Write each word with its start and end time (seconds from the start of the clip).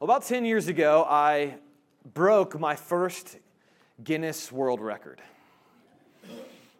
About 0.00 0.22
10 0.22 0.44
years 0.44 0.68
ago, 0.68 1.04
I 1.10 1.56
broke 2.14 2.60
my 2.60 2.76
first 2.76 3.36
Guinness 4.04 4.52
World 4.52 4.80
Record. 4.80 5.20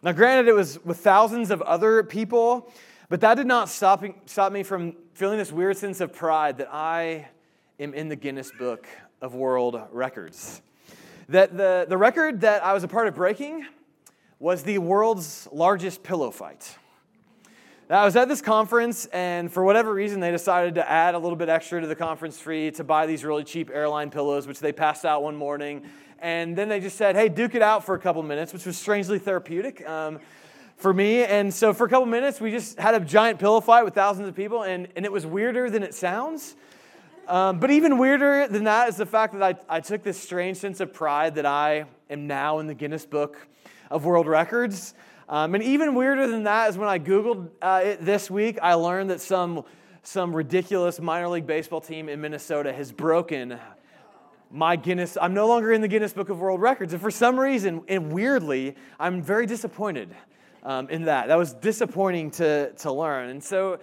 Now, 0.04 0.12
granted, 0.12 0.46
it 0.46 0.54
was 0.54 0.78
with 0.84 0.98
thousands 0.98 1.50
of 1.50 1.60
other 1.62 2.04
people, 2.04 2.72
but 3.08 3.20
that 3.22 3.34
did 3.34 3.48
not 3.48 3.68
stop, 3.68 4.04
stop 4.26 4.52
me 4.52 4.62
from 4.62 4.94
feeling 5.14 5.36
this 5.36 5.50
weird 5.50 5.76
sense 5.76 6.00
of 6.00 6.12
pride 6.12 6.58
that 6.58 6.72
I 6.72 7.26
am 7.80 7.92
in 7.92 8.08
the 8.08 8.14
Guinness 8.14 8.52
Book 8.56 8.86
of 9.20 9.34
World 9.34 9.80
Records. 9.90 10.62
That 11.28 11.56
the, 11.56 11.86
the 11.88 11.98
record 11.98 12.42
that 12.42 12.62
I 12.62 12.72
was 12.72 12.84
a 12.84 12.88
part 12.88 13.08
of 13.08 13.16
breaking 13.16 13.66
was 14.38 14.62
the 14.62 14.78
world's 14.78 15.48
largest 15.50 16.04
pillow 16.04 16.30
fight. 16.30 16.78
I 17.90 18.04
was 18.04 18.16
at 18.16 18.28
this 18.28 18.42
conference, 18.42 19.06
and 19.06 19.50
for 19.50 19.64
whatever 19.64 19.94
reason, 19.94 20.20
they 20.20 20.30
decided 20.30 20.74
to 20.74 20.90
add 20.90 21.14
a 21.14 21.18
little 21.18 21.36
bit 21.36 21.48
extra 21.48 21.80
to 21.80 21.86
the 21.86 21.96
conference 21.96 22.38
fee 22.38 22.70
to 22.72 22.84
buy 22.84 23.06
these 23.06 23.24
really 23.24 23.44
cheap 23.44 23.70
airline 23.72 24.10
pillows, 24.10 24.46
which 24.46 24.60
they 24.60 24.72
passed 24.72 25.06
out 25.06 25.22
one 25.22 25.34
morning. 25.34 25.82
And 26.18 26.54
then 26.54 26.68
they 26.68 26.80
just 26.80 26.98
said, 26.98 27.16
hey, 27.16 27.30
duke 27.30 27.54
it 27.54 27.62
out 27.62 27.86
for 27.86 27.94
a 27.94 27.98
couple 27.98 28.22
minutes, 28.22 28.52
which 28.52 28.66
was 28.66 28.76
strangely 28.76 29.18
therapeutic 29.18 29.88
um, 29.88 30.20
for 30.76 30.92
me. 30.92 31.24
And 31.24 31.52
so 31.54 31.72
for 31.72 31.86
a 31.86 31.88
couple 31.88 32.04
minutes, 32.04 32.42
we 32.42 32.50
just 32.50 32.78
had 32.78 32.94
a 32.94 33.00
giant 33.00 33.38
pillow 33.38 33.62
fight 33.62 33.86
with 33.86 33.94
thousands 33.94 34.28
of 34.28 34.36
people, 34.36 34.64
and, 34.64 34.88
and 34.94 35.06
it 35.06 35.12
was 35.12 35.24
weirder 35.24 35.70
than 35.70 35.82
it 35.82 35.94
sounds. 35.94 36.56
Um, 37.26 37.58
but 37.58 37.70
even 37.70 37.96
weirder 37.96 38.48
than 38.48 38.64
that 38.64 38.90
is 38.90 38.96
the 38.96 39.06
fact 39.06 39.32
that 39.32 39.42
I, 39.42 39.76
I 39.76 39.80
took 39.80 40.02
this 40.02 40.20
strange 40.20 40.58
sense 40.58 40.80
of 40.80 40.92
pride 40.92 41.36
that 41.36 41.46
I 41.46 41.86
am 42.10 42.26
now 42.26 42.58
in 42.58 42.66
the 42.66 42.74
Guinness 42.74 43.06
Book 43.06 43.48
of 43.90 44.04
World 44.04 44.26
Records. 44.26 44.92
Um, 45.30 45.54
and 45.54 45.62
even 45.62 45.94
weirder 45.94 46.26
than 46.26 46.44
that 46.44 46.70
is 46.70 46.78
when 46.78 46.88
I 46.88 46.98
Googled 46.98 47.50
uh, 47.60 47.82
it 47.84 48.04
this 48.04 48.30
week, 48.30 48.58
I 48.62 48.74
learned 48.74 49.10
that 49.10 49.20
some, 49.20 49.64
some 50.02 50.34
ridiculous 50.34 51.00
minor 51.00 51.28
league 51.28 51.46
baseball 51.46 51.82
team 51.82 52.08
in 52.08 52.18
Minnesota 52.22 52.72
has 52.72 52.90
broken 52.90 53.58
my 54.50 54.76
Guinness. 54.76 55.18
I'm 55.20 55.34
no 55.34 55.46
longer 55.46 55.70
in 55.70 55.82
the 55.82 55.88
Guinness 55.88 56.14
Book 56.14 56.30
of 56.30 56.38
World 56.38 56.62
Records. 56.62 56.94
And 56.94 57.02
for 57.02 57.10
some 57.10 57.38
reason, 57.38 57.82
and 57.88 58.10
weirdly, 58.10 58.74
I'm 58.98 59.20
very 59.20 59.44
disappointed 59.44 60.14
um, 60.62 60.88
in 60.88 61.04
that. 61.04 61.28
That 61.28 61.36
was 61.36 61.52
disappointing 61.52 62.30
to, 62.32 62.72
to 62.72 62.90
learn. 62.90 63.28
And 63.28 63.44
so 63.44 63.80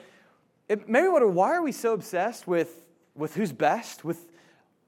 it 0.68 0.90
made 0.90 1.04
me 1.04 1.10
wonder 1.10 1.28
why 1.28 1.52
are 1.52 1.62
we 1.62 1.72
so 1.72 1.94
obsessed 1.94 2.48
with, 2.48 2.82
with 3.14 3.36
who's 3.36 3.52
best, 3.52 4.04
with 4.04 4.32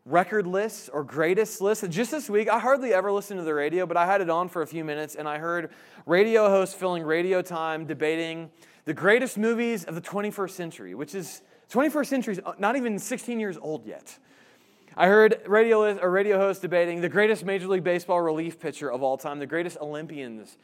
record 0.08 0.48
lists 0.48 0.88
or 0.90 1.04
greatest 1.04 1.60
lists. 1.60 1.86
just 1.90 2.12
this 2.12 2.30
week, 2.30 2.48
I 2.48 2.60
hardly 2.60 2.94
ever 2.94 3.12
listen 3.12 3.36
to 3.38 3.44
the 3.44 3.54
radio, 3.54 3.86
but 3.86 3.98
I 3.98 4.06
had 4.06 4.22
it 4.22 4.30
on 4.30 4.48
for 4.48 4.62
a 4.62 4.68
few 4.68 4.86
minutes 4.86 5.16
and 5.16 5.28
I 5.28 5.38
heard 5.38 5.70
radio 6.06 6.50
hosts 6.50 6.74
filling 6.74 7.04
radio 7.04 7.42
time 7.42 7.86
debating 7.86 8.50
the 8.86 8.94
greatest 8.94 9.38
movies 9.38 9.84
of 9.84 9.96
the 9.96 10.02
21st 10.02 10.52
century, 10.52 10.96
which 10.96 11.14
is 11.14 11.42
21st 11.70 12.08
century 12.08 12.34
is 12.36 12.40
not 12.58 12.78
even 12.78 12.98
16 12.98 13.38
years 13.38 13.58
old 13.58 13.86
yet. 13.86 14.18
I 14.96 15.08
heard 15.08 15.42
radio, 15.46 15.84
a 15.84 16.10
radio 16.10 16.38
host 16.38 16.62
debating 16.62 17.02
the 17.02 17.10
greatest 17.10 17.44
Major 17.44 17.68
League 17.68 17.84
Baseball 17.84 18.22
relief 18.22 18.60
pitcher 18.60 18.90
of 18.90 19.04
all 19.04 19.18
time, 19.18 19.40
the 19.40 19.46
greatest 19.46 19.78
Olympians 19.82 20.58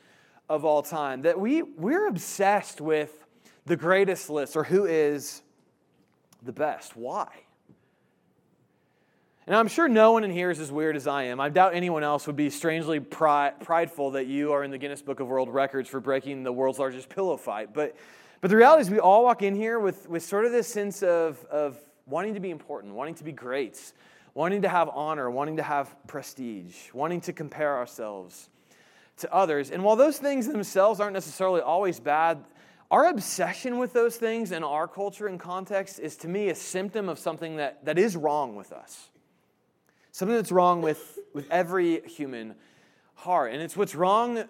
of 0.50 0.64
all 0.64 0.82
time. 0.82 1.22
That 1.24 1.38
we, 1.38 1.64
we're 1.64 2.08
obsessed 2.08 2.80
with 2.80 3.26
the 3.66 3.76
greatest 3.76 4.30
list 4.30 4.56
or 4.56 4.64
who 4.64 4.86
is 4.86 5.42
the 6.42 6.54
best. 6.54 6.96
Why? 6.96 7.28
And 9.46 9.54
I'm 9.58 9.68
sure 9.68 9.90
no 9.90 10.14
one 10.14 10.24
in 10.24 10.32
here 10.32 10.52
is 10.52 10.62
as 10.62 10.72
weird 10.72 10.96
as 10.96 11.06
I 11.06 11.24
am. 11.24 11.42
I 11.42 11.50
doubt 11.50 11.76
anyone 11.76 12.02
else 12.02 12.28
would 12.28 12.38
be 12.38 12.50
strangely 12.50 13.02
prideful 13.02 14.12
that 14.12 14.28
you 14.28 14.54
are 14.54 14.64
in 14.64 14.72
the 14.72 14.78
Guinness 14.78 15.02
Book 15.02 15.20
of 15.20 15.28
World 15.28 15.50
Records 15.50 15.90
for 15.90 16.00
breaking 16.00 16.44
the 16.44 16.54
world's 16.54 16.80
largest 16.80 17.10
pillow 17.10 17.36
fight. 17.36 17.74
But, 17.74 17.94
but 18.40 18.50
the 18.50 18.56
reality 18.56 18.84
is, 18.84 18.90
we 18.90 19.00
all 19.00 19.26
walk 19.26 19.42
in 19.42 19.54
here 19.54 19.80
with, 19.80 20.08
with 20.08 20.24
sort 20.24 20.46
of 20.46 20.54
this 20.54 20.70
sense 20.70 21.04
of, 21.04 21.44
of 21.52 21.78
wanting 22.06 22.36
to 22.36 22.40
be 22.40 22.52
important, 22.52 22.94
wanting 22.94 23.16
to 23.16 23.26
be 23.26 23.34
great, 23.34 23.92
wanting 24.34 24.62
to 24.62 24.70
have 24.70 24.90
honor, 24.94 25.30
wanting 25.30 25.58
to 25.58 25.64
have 25.64 25.94
prestige, 26.08 26.94
wanting 26.94 27.20
to 27.22 27.34
compare 27.34 27.76
ourselves 27.76 28.50
to 29.18 29.34
others. 29.34 29.72
And 29.72 29.84
while 29.84 29.98
those 29.98 30.18
things 30.20 30.48
themselves 30.48 31.02
aren't 31.02 31.16
necessarily 31.16 31.60
always 31.60 32.00
bad, 32.00 32.46
our 32.90 33.10
obsession 33.10 33.78
with 33.78 33.92
those 33.92 34.16
things 34.16 34.54
in 34.54 34.64
our 34.64 34.88
culture 34.88 35.28
and 35.28 35.38
context 35.38 36.00
is 36.00 36.16
to 36.18 36.30
me 36.30 36.48
a 36.48 36.56
symptom 36.56 37.10
of 37.10 37.20
something 37.20 37.58
that, 37.58 37.84
that 37.84 38.00
is 38.00 38.16
wrong 38.16 38.56
with 38.56 38.72
us 38.72 39.10
something 40.14 40.38
that's 40.38 40.52
wrong 40.52 40.82
with, 40.82 41.20
with 41.34 41.50
every 41.52 42.00
human 42.02 42.54
heart. 43.16 43.52
And 43.52 43.62
it's 43.62 43.76
what's 43.76 43.96
wrong 43.96 44.46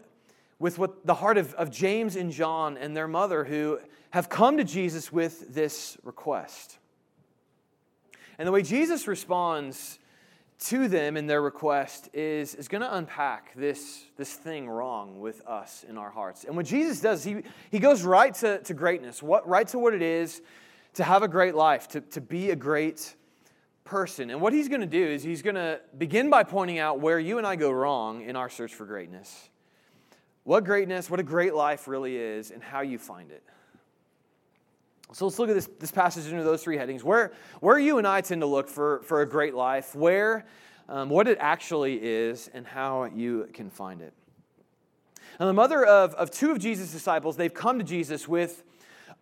with 0.60 0.78
what 0.78 1.08
the 1.08 1.16
heart 1.16 1.38
of, 1.38 1.54
of 1.56 1.72
James 1.72 2.16
and 2.16 2.32
John 2.32 2.78
and 2.78 2.96
their 2.96 3.08
mother 3.08 3.46
who 3.46 3.80
have 4.12 4.30
come 4.30 4.58
to 4.58 4.64
Jesus 4.64 5.12
with 5.12 5.54
this 5.54 5.98
request. 6.04 6.78
And 8.38 8.48
the 8.48 8.52
way 8.52 8.62
Jesus 8.62 9.08
responds 9.08 10.00
to 10.66 10.88
them 10.88 11.16
in 11.16 11.28
their 11.28 11.42
request 11.42 12.10
is, 12.14 12.56
is 12.56 12.68
going 12.68 12.82
to 12.82 12.96
unpack 12.96 13.54
this, 13.56 14.04
this 14.18 14.34
thing 14.34 14.70
wrong 14.70 15.22
with 15.22 15.46
us 15.48 15.86
in 15.88 15.98
our 15.98 16.10
hearts. 16.10 16.44
And 16.44 16.58
what 16.58 16.66
Jesus 16.66 17.00
does, 17.00 17.24
he, 17.24 17.44
he 17.72 17.80
goes 17.80 18.04
right 18.04 18.34
to, 18.36 18.60
to 18.60 18.74
greatness, 18.74 19.24
what, 19.24 19.48
right 19.48 19.68
to 19.70 19.80
what 19.80 19.94
it 19.94 20.02
is 20.02 20.42
to 20.96 21.04
have 21.04 21.24
a 21.24 21.28
great 21.28 21.56
life, 21.56 21.88
to, 21.90 22.02
to 22.02 22.22
be 22.22 22.52
a 22.52 22.56
great 22.56 23.16
person. 23.84 24.30
And 24.30 24.42
what 24.42 24.54
he's 24.54 24.70
going 24.70 24.82
to 24.82 24.88
do 24.88 25.06
is 25.06 25.24
he's 25.24 25.42
going 25.42 25.56
to 25.56 25.80
begin 25.98 26.30
by 26.30 26.44
pointing 26.44 26.80
out 26.80 27.00
where 27.00 27.20
you 27.20 27.38
and 27.38 27.46
I 27.46 27.56
go 27.56 27.72
wrong 27.72 28.22
in 28.22 28.36
our 28.36 28.50
search 28.50 28.74
for 28.74 28.86
greatness. 28.86 29.50
What 30.44 30.64
greatness, 30.66 31.10
what 31.10 31.20
a 31.20 31.24
great 31.24 31.54
life 31.54 31.88
really 31.88 32.18
is, 32.18 32.52
and 32.52 32.62
how 32.62 32.82
you 32.82 32.98
find 32.98 33.32
it. 33.32 33.44
So 35.14 35.26
let's 35.26 35.38
look 35.38 35.50
at 35.50 35.56
this, 35.56 35.70
this 35.80 35.92
passage 35.92 36.26
under 36.32 36.44
those 36.44 36.64
three 36.64 36.76
headings. 36.76 37.04
Where, 37.04 37.34
where 37.60 37.78
you 37.78 37.98
and 37.98 38.08
I 38.08 38.22
tend 38.22 38.42
to 38.42 38.48
look 38.48 38.68
for, 38.68 39.02
for 39.04 39.22
a 39.22 39.28
great 39.28 39.54
life, 39.54 39.96
where, 39.96 40.46
um, 40.90 41.10
what 41.10 41.28
it 41.28 41.38
actually 41.40 42.04
is, 42.04 42.50
and 42.54 42.66
how 42.66 43.06
you 43.06 43.48
can 43.54 43.70
find 43.70 44.02
it. 44.02 44.14
And 45.40 45.48
the 45.48 45.54
mother 45.54 45.86
of, 45.86 46.14
of 46.16 46.32
two 46.32 46.52
of 46.52 46.60
Jesus' 46.60 46.92
disciples, 46.92 47.38
they've 47.38 47.54
come 47.54 47.78
to 47.78 47.86
Jesus 47.86 48.28
with 48.28 48.64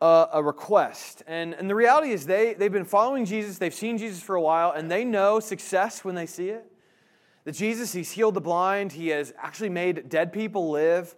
a, 0.02 0.28
a 0.34 0.44
request. 0.44 1.24
And, 1.28 1.54
and 1.54 1.70
the 1.70 1.76
reality 1.76 2.12
is, 2.12 2.26
they, 2.26 2.56
they've 2.56 2.72
been 2.72 2.84
following 2.86 3.24
Jesus, 3.24 3.58
they've 3.60 3.74
seen 3.74 3.98
Jesus 3.98 4.22
for 4.22 4.36
a 4.36 4.42
while, 4.42 4.72
and 4.72 4.90
they 4.90 5.06
know 5.06 5.40
success 5.40 6.04
when 6.04 6.16
they 6.16 6.26
see 6.26 6.50
it. 6.50 6.66
That 7.46 7.54
Jesus, 7.54 7.94
He's 7.94 8.12
healed 8.12 8.34
the 8.34 8.42
blind, 8.42 8.92
He 8.92 9.10
has 9.10 9.34
actually 9.38 9.70
made 9.70 10.10
dead 10.10 10.34
people 10.34 10.72
live 10.72 11.16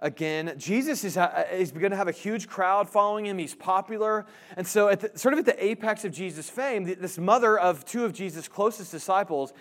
again. 0.00 0.54
Jesus 0.58 1.02
is, 1.02 1.18
is 1.52 1.72
going 1.72 1.90
to 1.90 1.96
have 1.96 2.08
a 2.08 2.12
huge 2.12 2.46
crowd 2.46 2.88
following 2.88 3.24
him. 3.24 3.38
He's 3.38 3.54
popular. 3.54 4.26
And 4.56 4.66
so, 4.66 4.88
at 4.88 5.00
the, 5.00 5.18
sort 5.18 5.32
of 5.32 5.40
at 5.40 5.46
the 5.46 5.64
apex 5.64 6.04
of 6.04 6.12
Jesus' 6.12 6.50
fame, 6.50 6.84
this 6.84 7.18
mother 7.18 7.58
of 7.58 7.84
two 7.84 8.04
of 8.04 8.12
Jesus' 8.12 8.46
closest 8.46 8.90
disciples 8.92 9.52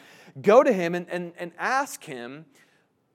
go 0.41 0.61
to 0.61 0.73
him 0.73 0.95
and, 0.95 1.07
and, 1.09 1.33
and 1.39 1.51
ask 1.57 2.03
him 2.03 2.45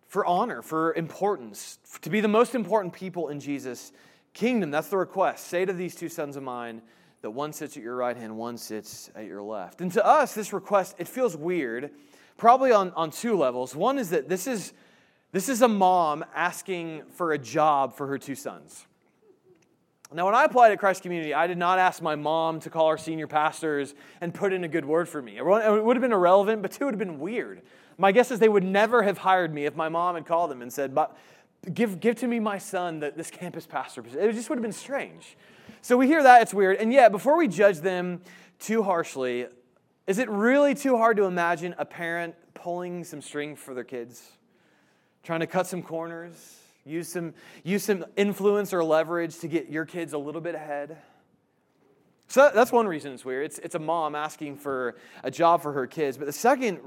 for 0.07 0.25
honor, 0.25 0.63
for 0.63 0.95
importance, 0.95 1.79
to 2.01 2.09
be 2.09 2.21
the 2.21 2.29
most 2.29 2.55
important 2.55 2.95
people 2.95 3.29
in 3.29 3.41
Jesus' 3.41 3.93
kingdom. 4.33 4.71
That's 4.71 4.89
the 4.89 4.97
request. 4.97 5.47
Say 5.49 5.65
to 5.65 5.73
these 5.73 5.95
two 5.95 6.09
sons 6.09 6.37
of 6.37 6.43
mine 6.43 6.83
that 7.23 7.31
one 7.31 7.53
sits 7.53 7.77
at 7.77 7.83
your 7.83 7.97
right 7.97 8.17
hand, 8.17 8.37
one 8.37 8.57
sits 8.57 9.11
at 9.15 9.27
your 9.27 9.43
left. 9.43 9.81
And 9.81 9.91
to 9.93 10.05
us, 10.05 10.35
this 10.35 10.53
request, 10.53 10.95
it 10.99 11.09
feels 11.09 11.37
weird, 11.37 11.91
probably 12.37 12.71
on, 12.73 12.93
on 12.93 13.11
two 13.11 13.37
levels. 13.37 13.75
One 13.75 13.99
is 13.99 14.11
that 14.11 14.29
this 14.29 14.47
is, 14.47 14.73
this 15.33 15.49
is 15.49 15.63
a 15.63 15.69
mom 15.69 16.25
asking 16.35 17.03
for 17.11 17.33
a 17.33 17.39
job 17.39 17.95
for 17.95 18.07
her 18.07 18.19
two 18.19 18.37
sons. 18.37 18.87
Now, 20.11 20.25
when 20.25 20.35
I 20.35 20.45
applied 20.45 20.73
at 20.73 20.79
Christ 20.79 21.03
Community, 21.03 21.35
I 21.35 21.47
did 21.47 21.59
not 21.59 21.79
ask 21.79 22.01
my 22.01 22.15
mom 22.15 22.61
to 22.61 22.71
call 22.71 22.87
our 22.87 22.97
senior 22.97 23.27
pastors 23.27 23.95
and 24.23 24.33
put 24.33 24.55
in 24.55 24.65
a 24.65 24.69
good 24.69 24.87
word 24.87 25.07
for 25.07 25.21
me. 25.21 25.37
It 25.37 25.45
would 25.45 25.97
have 25.97 26.01
been 26.01 26.13
irrelevant, 26.13 26.63
but 26.63 26.71
two 26.71 26.87
would 26.87 26.95
have 26.95 26.99
been 26.99 27.19
weird. 27.19 27.61
My 27.99 28.13
guess 28.13 28.31
is 28.31 28.39
they 28.39 28.49
would 28.49 28.65
never 28.65 29.03
have 29.03 29.19
hired 29.19 29.53
me 29.53 29.67
if 29.67 29.77
my 29.77 29.91
mom 29.91 30.15
had 30.15 30.25
called 30.25 30.51
them 30.51 30.63
and 30.63 30.73
said, 30.73 30.95
give, 31.73 32.01
give 32.01 32.17
to 32.17 32.27
me 32.27 32.41
my 32.41 32.59
son, 32.59 33.01
that 33.01 33.17
this 33.17 33.31
campus 33.31 33.67
pastor. 33.67 34.03
It 34.07 34.33
just 34.33 34.49
would 34.49 34.57
have 34.57 34.63
been 34.63 34.73
strange. 34.73 35.37
So 35.83 35.97
we 35.97 36.07
hear 36.07 36.23
that, 36.23 36.43
it's 36.43 36.55
weird. 36.55 36.77
And 36.77 36.93
yet, 36.93 37.13
before 37.13 37.37
we 37.37 37.49
judge 37.49 37.79
them 37.79 38.21
too 38.59 38.83
harshly, 38.83 39.47
is 40.07 40.19
it 40.19 40.29
really 40.29 40.75
too 40.75 40.97
hard 40.97 41.17
to 41.19 41.25
imagine 41.25 41.75
a 41.79 41.85
parent 41.85 42.35
pulling 42.55 43.05
some 43.05 43.21
string 43.21 43.55
for 43.55 43.75
their 43.75 43.85
kids? 43.85 44.33
Trying 45.23 45.41
to 45.41 45.47
cut 45.47 45.67
some 45.67 45.83
corners, 45.83 46.59
use 46.85 47.09
some, 47.09 47.35
use 47.63 47.85
some 47.85 48.05
influence 48.17 48.73
or 48.73 48.83
leverage 48.83 49.39
to 49.41 49.49
get 49.49 49.69
your 49.69 49.85
kids 49.85 50.15
a 50.15 50.19
little 50.19 50.41
bit 50.41 50.55
ahead? 50.55 50.97
So 52.29 52.51
that's 52.55 52.71
one 52.71 52.87
reason 52.87 53.13
it's 53.13 53.25
weird. 53.25 53.47
It's, 53.47 53.59
it's 53.59 53.75
a 53.75 53.79
mom 53.79 54.15
asking 54.15 54.59
for 54.59 54.97
a 55.25 55.31
job 55.31 55.63
for 55.63 55.73
her 55.73 55.87
kids. 55.87 56.19
But 56.19 56.27
the 56.27 56.33
second 56.33 56.81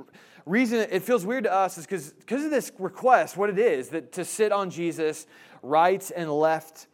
reason 0.45 0.79
it 0.79 1.03
feels 1.03 1.25
weird 1.25 1.43
to 1.43 1.53
us 1.53 1.77
is 1.77 1.85
because 1.85 2.43
of 2.43 2.51
this 2.51 2.71
request, 2.79 3.37
what 3.37 3.49
it 3.49 3.59
is, 3.59 3.89
that 3.89 4.11
to 4.13 4.25
sit 4.25 4.51
on 4.51 4.69
Jesus' 4.69 5.27
right 5.61 6.09
and 6.15 6.31
left 6.31 6.87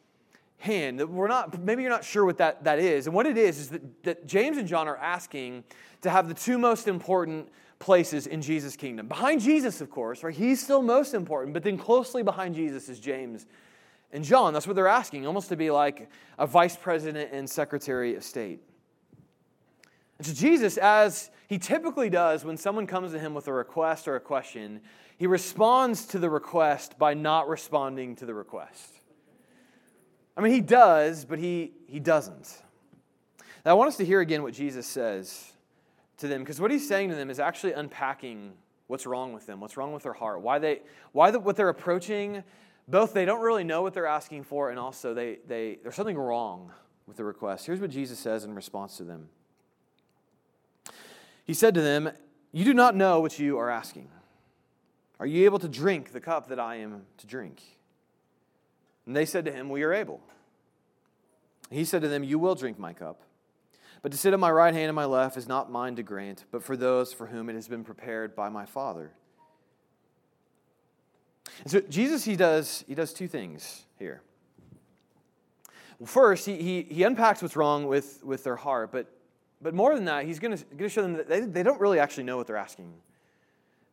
hand. 0.58 1.02
We're 1.10 1.28
not, 1.28 1.62
maybe 1.62 1.84
you're 1.84 1.92
not 1.92 2.04
sure 2.04 2.26
what 2.26 2.38
that, 2.40 2.64
that 2.64 2.80
is. 2.80 3.08
And 3.08 3.16
what 3.16 3.26
it 3.26 3.38
is 3.38 3.60
is 3.60 3.70
that, 3.70 4.04
that 4.04 4.28
James 4.28 4.58
and 4.58 4.68
John 4.68 4.88
are 4.88 4.98
asking 4.98 5.64
to 6.02 6.10
have 6.10 6.28
the 6.28 6.34
two 6.34 6.58
most 6.58 6.88
important 6.88 7.50
places 7.80 8.28
in 8.28 8.42
Jesus' 8.42 8.76
kingdom. 8.76 9.08
Behind 9.08 9.40
Jesus, 9.40 9.82
of 9.82 9.90
course, 9.90 10.24
right? 10.24 10.34
He's 10.34 10.62
still 10.62 10.82
most 10.82 11.14
important, 11.14 11.54
but 11.54 11.64
then 11.64 11.78
closely 11.78 12.24
behind 12.24 12.56
Jesus 12.56 12.90
is 12.90 13.00
James 13.00 13.46
and 14.12 14.24
John. 14.24 14.54
That's 14.54 14.66
what 14.66 14.76
they're 14.76 14.88
asking, 14.88 15.28
almost 15.28 15.50
to 15.50 15.56
be 15.56 15.70
like 15.70 16.10
a 16.40 16.48
vice 16.48 16.76
president 16.76 17.32
and 17.32 17.48
secretary 17.48 18.16
of 18.16 18.24
state. 18.24 18.62
And 20.18 20.28
so 20.28 20.34
Jesus, 20.34 20.78
as 20.78 21.30
he 21.48 21.58
typically 21.60 22.10
does 22.10 22.44
when 22.44 22.58
someone 22.58 22.88
comes 22.88 23.12
to 23.12 23.20
him 23.20 23.34
with 23.34 23.48
a 23.48 23.54
request 23.54 24.08
or 24.08 24.16
a 24.16 24.20
question, 24.20 24.82
he 25.18 25.28
responds 25.28 26.06
to 26.08 26.20
the 26.20 26.30
request 26.30 26.98
by 26.98 27.14
not 27.14 27.48
responding 27.48 28.16
to 28.18 28.26
the 28.26 28.34
request. 28.34 28.94
I 30.36 30.42
mean, 30.42 30.54
he 30.54 30.62
does, 30.62 31.26
but 31.26 31.40
he, 31.40 31.74
he 31.88 32.00
doesn't. 32.00 32.62
Now, 33.66 33.72
I 33.72 33.74
want 33.74 33.88
us 33.88 33.98
to 33.98 34.06
hear 34.06 34.22
again 34.22 34.44
what 34.44 34.54
Jesus 34.54 34.86
says 34.86 35.52
to 36.18 36.28
them, 36.28 36.42
because 36.42 36.62
what 36.62 36.72
he's 36.72 36.88
saying 36.88 37.10
to 37.10 37.16
them 37.16 37.30
is 37.30 37.40
actually 37.40 37.74
unpacking 37.74 38.54
what's 38.86 39.06
wrong 39.06 39.34
with 39.34 39.46
them, 39.46 39.60
what's 39.60 39.78
wrong 39.78 39.94
with 39.94 40.04
their 40.04 40.14
heart, 40.14 40.42
why, 40.42 40.60
they, 40.60 40.82
why 41.12 41.32
the, 41.32 41.40
what 41.40 41.56
they're 41.56 41.70
approaching, 41.70 42.44
both 42.88 43.14
they 43.14 43.26
don't 43.26 43.42
really 43.42 43.64
know 43.64 43.82
what 43.82 43.94
they're 43.94 44.06
asking 44.08 44.44
for, 44.44 44.70
and 44.70 44.80
also 44.80 45.14
they, 45.14 45.40
they, 45.48 45.80
there's 45.84 45.96
something 45.96 46.18
wrong 46.18 46.72
with 47.08 47.18
the 47.18 47.24
request. 47.24 47.66
Here's 47.66 47.80
what 47.80 47.90
Jesus 47.90 48.20
says 48.20 48.44
in 48.44 48.54
response 48.54 48.98
to 48.98 49.04
them 49.04 49.30
He 51.48 51.54
said 51.54 51.74
to 51.76 51.82
them, 51.82 52.12
You 52.52 52.66
do 52.66 52.74
not 52.74 52.96
know 52.96 53.22
what 53.22 53.40
you 53.40 53.58
are 53.58 53.70
asking. 53.70 54.10
Are 55.20 55.26
you 55.26 55.46
able 55.46 55.60
to 55.60 55.70
drink 55.70 56.12
the 56.12 56.20
cup 56.20 56.50
that 56.50 56.60
I 56.60 56.76
am 56.76 57.06
to 57.18 57.26
drink? 57.26 57.64
And 59.08 59.16
they 59.16 59.26
said 59.26 59.46
to 59.46 59.52
him, 59.52 59.70
We 59.70 59.82
are 59.84 59.94
able. 59.94 60.22
He 61.72 61.86
said 61.86 62.02
to 62.02 62.10
them, 62.10 62.24
You 62.24 62.38
will 62.38 62.54
drink 62.54 62.78
my 62.78 62.94
cup. 62.94 63.22
But 64.04 64.12
to 64.12 64.18
sit 64.18 64.34
at 64.34 64.40
my 64.40 64.52
right 64.52 64.74
hand 64.74 64.90
and 64.90 64.96
my 64.96 65.06
left 65.06 65.38
is 65.38 65.48
not 65.48 65.72
mine 65.72 65.96
to 65.96 66.04
grant, 66.04 66.46
but 66.52 66.62
for 66.62 66.78
those 66.78 67.14
for 67.14 67.28
whom 67.28 67.50
it 67.50 67.56
has 67.56 67.68
been 67.68 67.84
prepared 67.84 68.36
by 68.36 68.50
my 68.50 68.66
Father. 68.66 69.12
And 71.62 71.72
so 71.72 71.80
Jesus, 71.82 72.24
he 72.24 72.36
does, 72.36 72.84
he 72.88 72.94
does 72.94 73.14
two 73.14 73.28
things 73.28 73.86
here. 73.98 74.22
Well, 75.98 76.08
first, 76.08 76.46
he, 76.46 76.62
he, 76.62 76.82
he 76.84 77.04
unpacks 77.04 77.42
what's 77.42 77.56
wrong 77.56 77.88
with, 77.88 78.24
with 78.24 78.44
their 78.44 78.58
heart, 78.58 78.92
but, 78.92 79.08
but 79.62 79.74
more 79.74 79.96
than 79.96 80.06
that, 80.06 80.26
he's 80.26 80.40
going 80.40 80.58
to 80.58 80.90
show 80.90 81.02
them 81.02 81.14
that 81.14 81.28
they, 81.28 81.42
they 81.42 81.64
don't 81.64 81.80
really 81.80 82.00
actually 82.00 82.24
know 82.24 82.38
what 82.38 82.48
they're 82.48 82.58
asking 82.58 82.94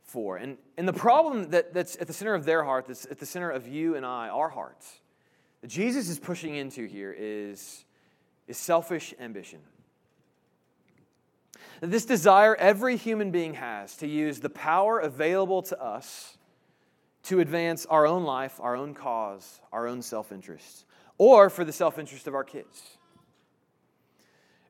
for. 0.03 0.37
And, 0.37 0.59
and 0.77 0.87
the 0.87 0.93
problem 0.93 1.51
that, 1.51 1.73
that's 1.73 1.97
at 2.01 2.07
the 2.07 2.13
center 2.13 2.35
of 2.35 2.45
their 2.45 2.63
heart, 2.65 2.87
that's 2.87 3.07
at 3.07 3.19
the 3.19 3.27
center 3.27 3.51
of 3.51 3.67
you 3.67 3.97
and 3.97 4.05
I, 4.05 4.29
our 4.29 4.49
hearts, 4.49 5.01
that 5.63 5.69
Jesus 5.69 6.09
is 6.09 6.19
pushing 6.19 6.55
into 6.55 6.87
here 6.87 7.15
is, 7.17 7.85
is 8.47 8.59
selfish 8.59 9.15
ambition. 9.19 9.61
This 11.81 12.05
desire 12.05 12.55
every 12.55 12.97
human 12.97 13.31
being 13.31 13.55
has 13.55 13.97
to 13.97 14.07
use 14.07 14.41
the 14.41 14.51
power 14.51 15.01
available 15.01 15.63
to 15.63 15.83
us 15.83 16.39
to 17.25 17.41
advance 17.41 17.87
our 17.87 18.07
own 18.07 18.25
life, 18.25 18.61
our 18.61 18.77
own 18.77 18.95
cause, 18.95 19.61
our 19.73 19.87
own 19.87 20.03
self 20.03 20.31
interest, 20.31 20.85
or 21.19 21.51
for 21.51 21.65
the 21.65 21.73
self 21.73 21.99
interest 21.99 22.27
of 22.27 22.35
our 22.35 22.45
kids. 22.45 22.99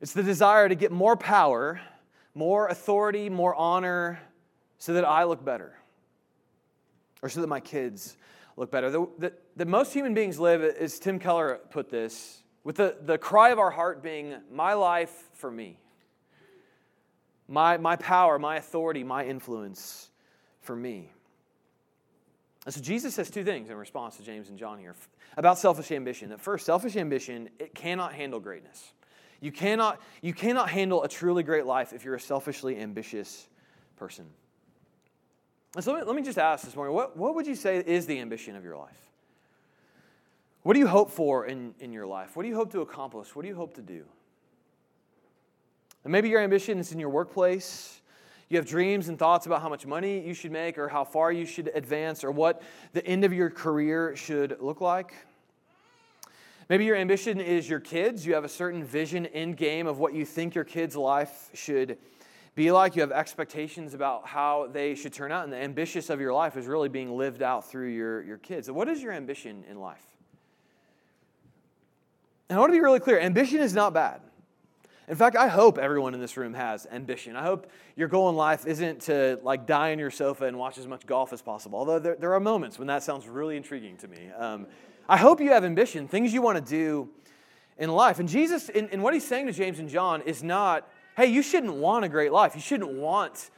It's 0.01 0.13
the 0.13 0.23
desire 0.23 0.69
to 0.69 0.75
get 0.75 0.91
more 0.91 1.15
power, 1.15 1.81
more 2.33 2.67
authority, 2.67 3.29
more 3.29 3.55
honor, 3.55 4.19
so 4.77 4.93
that 4.93 5.05
I 5.05 5.23
look 5.23 5.43
better, 5.43 5.77
or 7.21 7.29
so 7.29 7.41
that 7.41 7.47
my 7.47 7.59
kids 7.59 8.17
look 8.57 8.71
better. 8.71 8.89
The, 8.89 9.07
the, 9.17 9.33
the 9.55 9.65
most 9.65 9.93
human 9.93 10.13
beings 10.13 10.39
live, 10.39 10.63
as 10.63 10.99
Tim 10.99 11.17
Keller 11.17 11.59
put 11.69 11.89
this, 11.89 12.41
with 12.63 12.75
the, 12.75 12.97
the 13.01 13.17
cry 13.17 13.49
of 13.49 13.59
our 13.59 13.71
heart 13.71 14.03
being, 14.03 14.35
My 14.51 14.73
life 14.73 15.29
for 15.33 15.49
me 15.49 15.79
my, 17.47 17.77
my 17.77 17.95
power, 17.95 18.39
my 18.39 18.57
authority, 18.57 19.03
my 19.03 19.25
influence 19.25 20.09
for 20.61 20.75
me. 20.75 21.11
And 22.65 22.73
so 22.73 22.81
Jesus 22.81 23.13
says 23.13 23.29
two 23.29 23.43
things 23.43 23.69
in 23.69 23.75
response 23.75 24.17
to 24.17 24.23
James 24.23 24.49
and 24.49 24.57
John 24.57 24.79
here 24.79 24.95
about 25.37 25.59
selfish 25.59 25.91
ambition. 25.91 26.29
That 26.29 26.41
first, 26.41 26.65
selfish 26.65 26.95
ambition, 26.95 27.49
it 27.59 27.75
cannot 27.75 28.13
handle 28.13 28.39
greatness. 28.39 28.93
You 29.41 29.51
cannot, 29.51 30.01
you 30.21 30.33
cannot 30.33 30.69
handle 30.69 31.03
a 31.03 31.07
truly 31.07 31.43
great 31.43 31.65
life 31.65 31.93
if 31.93 32.03
you're 32.05 32.15
a 32.15 32.19
selfishly 32.19 32.77
ambitious 32.77 33.47
person. 33.97 34.25
And 35.75 35.83
so 35.83 35.91
let 35.91 36.01
me, 36.01 36.07
let 36.07 36.15
me 36.15 36.21
just 36.21 36.37
ask 36.37 36.63
this 36.63 36.75
morning 36.75 36.95
what, 36.95 37.17
what 37.17 37.35
would 37.35 37.45
you 37.45 37.55
say 37.55 37.83
is 37.85 38.05
the 38.05 38.19
ambition 38.19 38.55
of 38.55 38.63
your 38.63 38.77
life? 38.77 38.97
What 40.63 40.73
do 40.73 40.79
you 40.79 40.87
hope 40.87 41.11
for 41.11 41.45
in, 41.45 41.75
in 41.79 41.91
your 41.91 42.07
life? 42.07 42.35
What 42.35 42.43
do 42.43 42.49
you 42.49 42.55
hope 42.55 42.71
to 42.71 42.81
accomplish? 42.81 43.35
What 43.35 43.43
do 43.43 43.47
you 43.49 43.55
hope 43.55 43.75
to 43.75 43.81
do? 43.81 44.03
And 46.03 46.11
maybe 46.11 46.29
your 46.29 46.41
ambition 46.41 46.79
is 46.79 46.91
in 46.91 46.99
your 46.99 47.09
workplace. 47.09 48.01
You 48.49 48.57
have 48.57 48.65
dreams 48.65 49.09
and 49.09 49.17
thoughts 49.17 49.47
about 49.47 49.61
how 49.61 49.69
much 49.69 49.85
money 49.85 50.25
you 50.25 50.33
should 50.33 50.51
make 50.51 50.77
or 50.77 50.87
how 50.87 51.03
far 51.03 51.31
you 51.31 51.45
should 51.45 51.71
advance 51.73 52.23
or 52.23 52.31
what 52.31 52.61
the 52.93 53.05
end 53.05 53.25
of 53.25 53.33
your 53.33 53.49
career 53.49 54.15
should 54.15 54.57
look 54.59 54.81
like. 54.81 55.13
Maybe 56.67 56.85
your 56.85 56.95
ambition 56.95 57.39
is 57.39 57.69
your 57.69 57.79
kids. 57.79 58.25
You 58.25 58.33
have 58.33 58.43
a 58.43 58.49
certain 58.49 58.83
vision 58.83 59.27
in 59.27 59.53
game 59.53 59.85
of 59.85 59.99
what 59.99 60.15
you 60.15 60.25
think 60.25 60.55
your 60.55 60.63
kids' 60.63 60.95
life 60.95 61.51
should 61.53 61.97
be 62.55 62.71
like. 62.71 62.95
You 62.95 63.01
have 63.01 63.11
expectations 63.11 63.93
about 63.93 64.25
how 64.25 64.69
they 64.71 64.95
should 64.95 65.13
turn 65.13 65.31
out, 65.31 65.43
and 65.43 65.53
the 65.53 65.57
ambitious 65.57 66.09
of 66.09 66.19
your 66.19 66.33
life 66.33 66.57
is 66.57 66.65
really 66.65 66.89
being 66.89 67.15
lived 67.15 67.43
out 67.43 67.69
through 67.69 67.89
your, 67.89 68.23
your 68.23 68.37
kids. 68.37 68.71
What 68.71 68.89
is 68.89 69.03
your 69.03 69.13
ambition 69.13 69.63
in 69.69 69.79
life? 69.79 70.03
And 72.49 72.57
I 72.57 72.59
want 72.59 72.71
to 72.71 72.77
be 72.77 72.81
really 72.81 72.99
clear 72.99 73.19
ambition 73.19 73.59
is 73.59 73.73
not 73.73 73.93
bad. 73.93 74.21
In 75.07 75.15
fact, 75.15 75.35
I 75.35 75.47
hope 75.47 75.77
everyone 75.77 76.15
in 76.15 76.19
this 76.19 76.35
room 76.35 76.55
has 76.55 76.87
ambition. 76.91 77.35
I 77.35 77.43
hope 77.43 77.69
your 77.95 78.07
goal 78.07 78.27
in 78.29 78.35
life 78.35 78.65
isn't 78.65 79.01
to 79.01 79.39
like 79.43 79.67
die 79.67 79.91
on 79.91 79.99
your 79.99 80.09
sofa 80.09 80.45
and 80.45 80.57
watch 80.57 80.79
as 80.79 80.87
much 80.87 81.05
golf 81.05 81.31
as 81.31 81.43
possible, 81.43 81.77
although 81.77 81.99
there, 81.99 82.15
there 82.15 82.33
are 82.33 82.39
moments 82.39 82.79
when 82.79 82.87
that 82.87 83.03
sounds 83.03 83.27
really 83.27 83.55
intriguing 83.55 83.97
to 83.97 84.07
me. 84.07 84.31
Um, 84.35 84.65
I 85.07 85.17
hope 85.17 85.39
you 85.39 85.51
have 85.51 85.63
ambition, 85.63 86.07
things 86.07 86.33
you 86.33 86.41
want 86.41 86.57
to 86.57 86.63
do 86.63 87.09
in 87.77 87.91
life. 87.91 88.19
And 88.19 88.27
Jesus, 88.27 88.69
in, 88.69 88.89
in 88.89 89.01
what 89.01 89.13
he's 89.13 89.27
saying 89.27 89.47
to 89.47 89.51
James 89.51 89.79
and 89.79 89.89
John, 89.89 90.21
is 90.21 90.43
not, 90.43 90.89
hey, 91.15 91.27
you 91.27 91.41
shouldn't 91.41 91.75
want 91.75 92.05
a 92.05 92.09
great 92.09 92.31
life. 92.31 92.55
You 92.55 92.61
shouldn't 92.61 92.91
want 92.93 93.51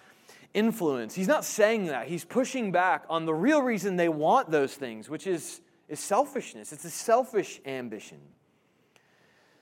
influence. 0.53 1.15
He's 1.15 1.27
not 1.27 1.45
saying 1.45 1.85
that. 1.85 2.07
He's 2.07 2.25
pushing 2.25 2.71
back 2.71 3.05
on 3.09 3.25
the 3.25 3.33
real 3.33 3.61
reason 3.61 3.95
they 3.95 4.09
want 4.09 4.49
those 4.49 4.73
things, 4.73 5.09
which 5.09 5.27
is, 5.27 5.61
is 5.87 5.99
selfishness. 5.99 6.73
It's 6.73 6.85
a 6.85 6.89
selfish 6.89 7.61
ambition. 7.65 8.19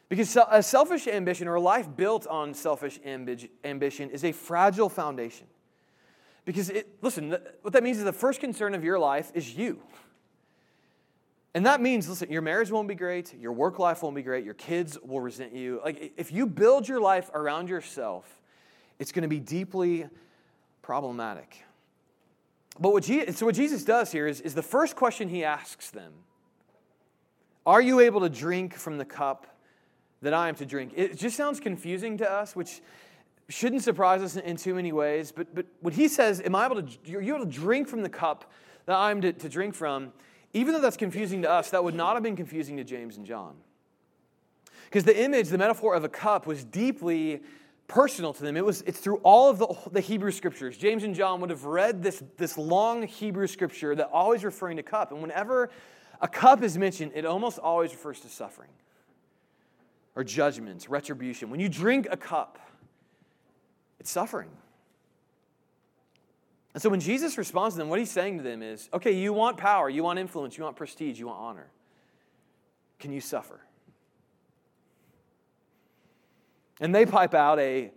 Because 0.08 0.38
a 0.50 0.62
selfish 0.62 1.08
ambition 1.08 1.48
or 1.48 1.56
a 1.56 1.62
life 1.62 1.88
built 1.96 2.28
on 2.28 2.54
selfish 2.54 3.00
ambition 3.04 4.10
is 4.12 4.24
a 4.24 4.32
fragile 4.32 4.88
foundation. 4.88 5.48
Because, 6.46 6.70
it, 6.70 6.88
listen, 7.02 7.36
what 7.62 7.74
that 7.74 7.84
means 7.84 7.98
is 7.98 8.04
the 8.04 8.14
first 8.14 8.40
concern 8.40 8.76
of 8.76 8.84
your 8.84 9.00
life 9.00 9.32
is 9.34 9.56
you. 9.56 9.82
And 11.56 11.66
that 11.66 11.82
means, 11.82 12.08
listen, 12.08 12.30
your 12.30 12.44
marriage 12.44 12.70
won't 12.70 12.88
be 12.88 12.94
great, 12.94 13.34
your 13.34 13.54
work 13.54 13.80
life 13.80 14.04
won't 14.04 14.16
be 14.16 14.22
great, 14.22 14.46
your 14.46 14.54
kids 14.54 15.00
will 15.02 15.22
resent 15.22 15.56
you. 15.56 15.82
Like, 15.84 16.14
if 16.18 16.32
you 16.32 16.46
build 16.46 16.88
your 16.88 17.00
life 17.00 17.32
around 17.34 17.70
yourself, 17.70 18.42
it's 19.00 19.12
going 19.12 19.24
to 19.24 19.28
be 19.28 19.40
deeply 19.40 20.08
problematic. 20.84 21.66
But 22.80 22.94
what 22.94 23.04
Jesus, 23.04 23.38
so 23.38 23.48
what 23.48 23.56
Jesus 23.56 23.84
does 23.84 24.12
here 24.12 24.28
is, 24.28 24.42
is 24.42 24.54
the 24.54 24.62
first 24.62 24.96
question 24.96 25.30
he 25.30 25.44
asks 25.44 25.90
them 25.90 26.14
Are 27.66 27.82
you 27.82 28.02
able 28.02 28.22
to 28.22 28.30
drink 28.30 28.76
from 28.76 29.00
the 29.00 29.06
cup 29.06 29.48
that 30.26 30.34
I 30.34 30.50
am 30.50 30.56
to 30.56 30.66
drink. 30.66 30.94
It 30.96 31.18
just 31.18 31.38
sounds 31.38 31.60
confusing 31.60 32.18
to 32.18 32.30
us, 32.30 32.56
which 32.56 32.82
shouldn't 33.48 33.84
surprise 33.84 34.22
us 34.22 34.36
in 34.36 34.58
too 34.58 34.74
many 34.74 34.92
ways. 34.92 35.32
But, 35.32 35.54
but 35.54 35.68
when 35.82 35.94
he 35.94 36.08
says, 36.08 36.42
Am 36.42 36.56
I 36.56 36.66
able 36.66 36.82
to, 36.82 37.16
are 37.16 37.22
you're 37.22 37.36
able 37.36 37.46
to 37.46 37.52
drink 37.52 37.88
from 37.88 38.02
the 38.02 38.10
cup 38.10 38.52
that 38.88 38.96
I'm 38.96 39.22
to, 39.22 39.34
to 39.34 39.50
drink 39.50 39.76
from, 39.76 40.12
even 40.56 40.74
though 40.74 40.80
that's 40.80 40.96
confusing 40.96 41.42
to 41.42 41.52
us, 41.52 41.72
that 41.72 41.84
would 41.84 41.96
not 41.96 42.14
have 42.16 42.24
been 42.24 42.38
confusing 42.38 42.78
to 42.78 42.86
James 42.86 43.18
and 43.18 43.26
John. 43.26 43.56
Because 44.86 45.04
the 45.04 45.22
image, 45.22 45.50
the 45.50 45.58
metaphor 45.58 45.94
of 45.94 46.06
a 46.06 46.10
cup 46.10 46.48
was 46.48 46.64
deeply 46.64 47.42
personal 47.90 48.34
to 48.34 48.42
them. 48.42 48.56
It 48.56 48.64
was, 48.64 48.82
it's 48.84 49.00
through 49.00 49.18
all 49.18 49.50
of 49.50 49.60
the, 49.60 49.68
the 49.92 50.00
Hebrew 50.00 50.32
scriptures. 50.32 50.78
James 50.78 51.04
and 51.04 51.14
John 51.14 51.42
would 51.42 51.50
have 51.50 51.66
read 51.66 52.02
this, 52.02 52.24
this 52.38 52.58
long 52.58 53.04
Hebrew 53.04 53.48
scripture 53.48 53.96
that 53.96 54.10
always 54.14 54.46
referring 54.46 54.78
to 54.78 54.84
cup. 54.84 55.12
And 55.12 55.22
whenever 55.22 55.70
a 56.22 56.28
cup 56.28 56.64
is 56.64 56.78
mentioned, 56.78 57.12
it 57.16 57.26
almost 57.26 57.60
always 57.60 57.92
refers 57.92 58.22
to 58.22 58.30
suffering 58.30 58.72
or 60.16 60.24
judgment, 60.24 60.88
retribution. 60.88 61.50
When 61.50 61.60
you 61.60 61.68
drink 61.68 62.08
a 62.10 62.16
cup, 62.16 62.60
it's 64.00 64.10
suffering. 64.10 64.50
And 66.76 66.82
so 66.82 66.90
when 66.90 67.00
Jesus 67.00 67.38
responds 67.38 67.76
to 67.76 67.80
them, 67.80 67.88
what 67.88 68.00
he's 68.00 68.12
saying 68.12 68.38
to 68.40 68.44
them 68.44 68.62
is 68.62 68.90
okay, 68.94 69.14
you 69.14 69.32
want 69.32 69.56
power, 69.56 69.90
you 69.90 70.04
want 70.04 70.20
influence, 70.20 70.58
you 70.58 70.66
want 70.66 70.76
prestige, 70.76 71.18
you 71.18 71.28
want 71.28 71.40
honor. 71.40 71.68
Can 73.00 73.14
you 73.14 73.22
suffer? 73.22 73.62
And 76.82 76.94
they 76.94 77.06
pipe 77.06 77.34
out 77.34 77.60
a, 77.60 77.92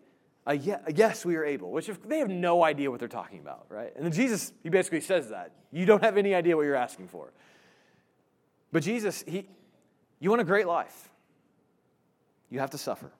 a, 0.46 0.54
yes, 0.54 1.24
we 1.24 1.34
are 1.34 1.44
able, 1.44 1.72
which 1.72 1.88
if, 1.88 2.00
they 2.04 2.18
have 2.18 2.28
no 2.30 2.62
idea 2.62 2.88
what 2.88 3.00
they're 3.00 3.08
talking 3.08 3.40
about, 3.40 3.66
right? 3.68 3.92
And 3.96 4.04
then 4.04 4.12
Jesus, 4.12 4.52
he 4.62 4.68
basically 4.68 5.00
says 5.00 5.30
that. 5.30 5.50
You 5.72 5.84
don't 5.84 6.04
have 6.04 6.16
any 6.16 6.32
idea 6.32 6.56
what 6.56 6.62
you're 6.62 6.76
asking 6.76 7.08
for. 7.08 7.32
But 8.70 8.84
Jesus, 8.84 9.24
he, 9.26 9.48
you 10.20 10.30
want 10.30 10.40
a 10.40 10.44
great 10.44 10.68
life. 10.68 11.10
You 12.48 12.60
have 12.60 12.70
to 12.70 12.78
suffer. 12.78 13.10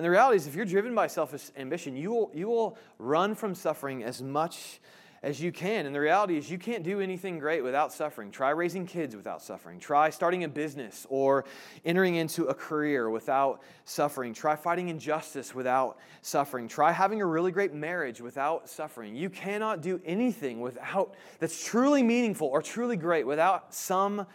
And 0.00 0.04
the 0.06 0.10
reality 0.10 0.36
is, 0.36 0.46
if 0.46 0.54
you're 0.54 0.64
driven 0.64 0.94
by 0.94 1.08
selfish 1.08 1.50
ambition, 1.58 1.94
you 1.94 2.10
will, 2.10 2.30
you 2.32 2.48
will 2.48 2.78
run 2.98 3.34
from 3.34 3.54
suffering 3.54 4.02
as 4.02 4.22
much 4.22 4.80
as 5.22 5.42
you 5.42 5.52
can. 5.52 5.84
And 5.84 5.94
the 5.94 6.00
reality 6.00 6.38
is, 6.38 6.50
you 6.50 6.56
can't 6.56 6.82
do 6.82 7.00
anything 7.00 7.38
great 7.38 7.62
without 7.62 7.92
suffering. 7.92 8.30
Try 8.30 8.48
raising 8.48 8.86
kids 8.86 9.14
without 9.14 9.42
suffering. 9.42 9.78
Try 9.78 10.08
starting 10.08 10.44
a 10.44 10.48
business 10.48 11.06
or 11.10 11.44
entering 11.84 12.14
into 12.14 12.46
a 12.46 12.54
career 12.54 13.10
without 13.10 13.60
suffering. 13.84 14.32
Try 14.32 14.56
fighting 14.56 14.88
injustice 14.88 15.54
without 15.54 15.98
suffering. 16.22 16.66
Try 16.66 16.92
having 16.92 17.20
a 17.20 17.26
really 17.26 17.52
great 17.52 17.74
marriage 17.74 18.22
without 18.22 18.70
suffering. 18.70 19.14
You 19.14 19.28
cannot 19.28 19.82
do 19.82 20.00
anything 20.06 20.60
without 20.60 21.14
that's 21.40 21.62
truly 21.62 22.02
meaningful 22.02 22.48
or 22.48 22.62
truly 22.62 22.96
great 22.96 23.26
without 23.26 23.74
some 23.74 24.26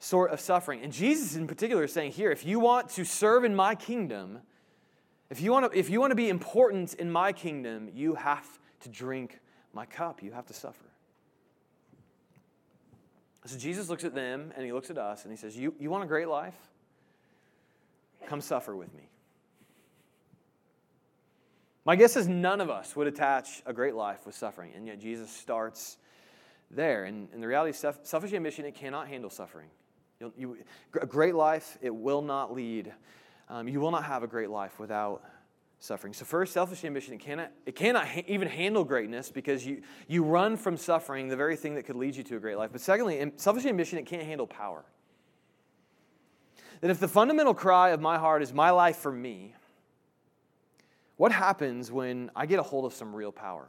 sort 0.00 0.32
of 0.32 0.40
suffering. 0.40 0.82
And 0.82 0.92
Jesus, 0.92 1.34
in 1.34 1.46
particular, 1.46 1.84
is 1.84 1.94
saying 1.94 2.12
here 2.12 2.30
if 2.30 2.44
you 2.44 2.60
want 2.60 2.90
to 2.90 3.06
serve 3.06 3.44
in 3.44 3.56
my 3.56 3.74
kingdom, 3.74 4.40
if 5.30 5.40
you 5.40 5.52
want 5.52 5.72
to, 5.72 5.78
if 5.78 5.90
you 5.90 6.00
want 6.00 6.10
to 6.10 6.16
be 6.16 6.28
important 6.28 6.94
in 6.94 7.10
my 7.10 7.32
kingdom, 7.32 7.90
you 7.94 8.14
have 8.14 8.46
to 8.80 8.88
drink 8.88 9.40
my 9.72 9.86
cup. 9.86 10.22
You 10.22 10.32
have 10.32 10.46
to 10.46 10.54
suffer. 10.54 10.84
So 13.46 13.58
Jesus 13.58 13.88
looks 13.88 14.04
at 14.04 14.14
them 14.14 14.52
and 14.56 14.64
he 14.64 14.72
looks 14.72 14.90
at 14.90 14.98
us 14.98 15.24
and 15.24 15.32
he 15.32 15.36
says, 15.36 15.56
You, 15.56 15.74
you 15.78 15.90
want 15.90 16.04
a 16.04 16.06
great 16.06 16.28
life? 16.28 16.56
Come 18.26 18.40
suffer 18.40 18.74
with 18.74 18.94
me. 18.94 19.08
My 21.84 21.96
guess 21.96 22.16
is 22.16 22.26
none 22.26 22.62
of 22.62 22.70
us 22.70 22.96
would 22.96 23.06
attach 23.06 23.62
a 23.66 23.72
great 23.74 23.94
life 23.94 24.24
with 24.24 24.34
suffering, 24.34 24.72
and 24.74 24.86
yet 24.86 24.98
Jesus 24.98 25.30
starts 25.30 25.98
there. 26.70 27.04
And, 27.04 27.28
and 27.34 27.42
the 27.42 27.46
reality 27.46 27.70
is, 27.70 27.84
selfish 28.02 28.32
ambition, 28.32 28.64
it 28.64 28.74
cannot 28.74 29.08
handle 29.08 29.28
suffering. 29.28 29.68
You, 30.38 30.56
a 30.98 31.04
great 31.04 31.34
life, 31.34 31.76
it 31.82 31.94
will 31.94 32.22
not 32.22 32.54
lead. 32.54 32.94
Um, 33.48 33.68
you 33.68 33.80
will 33.80 33.90
not 33.90 34.04
have 34.04 34.22
a 34.22 34.26
great 34.26 34.50
life 34.50 34.78
without 34.78 35.22
suffering. 35.78 36.12
So, 36.12 36.24
first, 36.24 36.52
selfish 36.52 36.84
ambition, 36.84 37.14
it 37.14 37.20
cannot, 37.20 37.50
it 37.66 37.76
cannot 37.76 38.06
ha- 38.06 38.24
even 38.26 38.48
handle 38.48 38.84
greatness 38.84 39.30
because 39.30 39.66
you, 39.66 39.82
you 40.08 40.24
run 40.24 40.56
from 40.56 40.76
suffering, 40.76 41.28
the 41.28 41.36
very 41.36 41.56
thing 41.56 41.74
that 41.74 41.84
could 41.84 41.96
lead 41.96 42.16
you 42.16 42.22
to 42.24 42.36
a 42.36 42.40
great 42.40 42.56
life. 42.56 42.70
But 42.72 42.80
secondly, 42.80 43.32
selfish 43.36 43.66
ambition, 43.66 43.98
it 43.98 44.06
can't 44.06 44.22
handle 44.22 44.46
power. 44.46 44.84
That 46.80 46.90
if 46.90 47.00
the 47.00 47.08
fundamental 47.08 47.54
cry 47.54 47.90
of 47.90 48.00
my 48.00 48.18
heart 48.18 48.42
is 48.42 48.52
my 48.52 48.70
life 48.70 48.96
for 48.96 49.12
me, 49.12 49.54
what 51.16 51.32
happens 51.32 51.92
when 51.92 52.30
I 52.34 52.46
get 52.46 52.58
a 52.58 52.62
hold 52.62 52.84
of 52.84 52.92
some 52.92 53.14
real 53.14 53.32
power? 53.32 53.68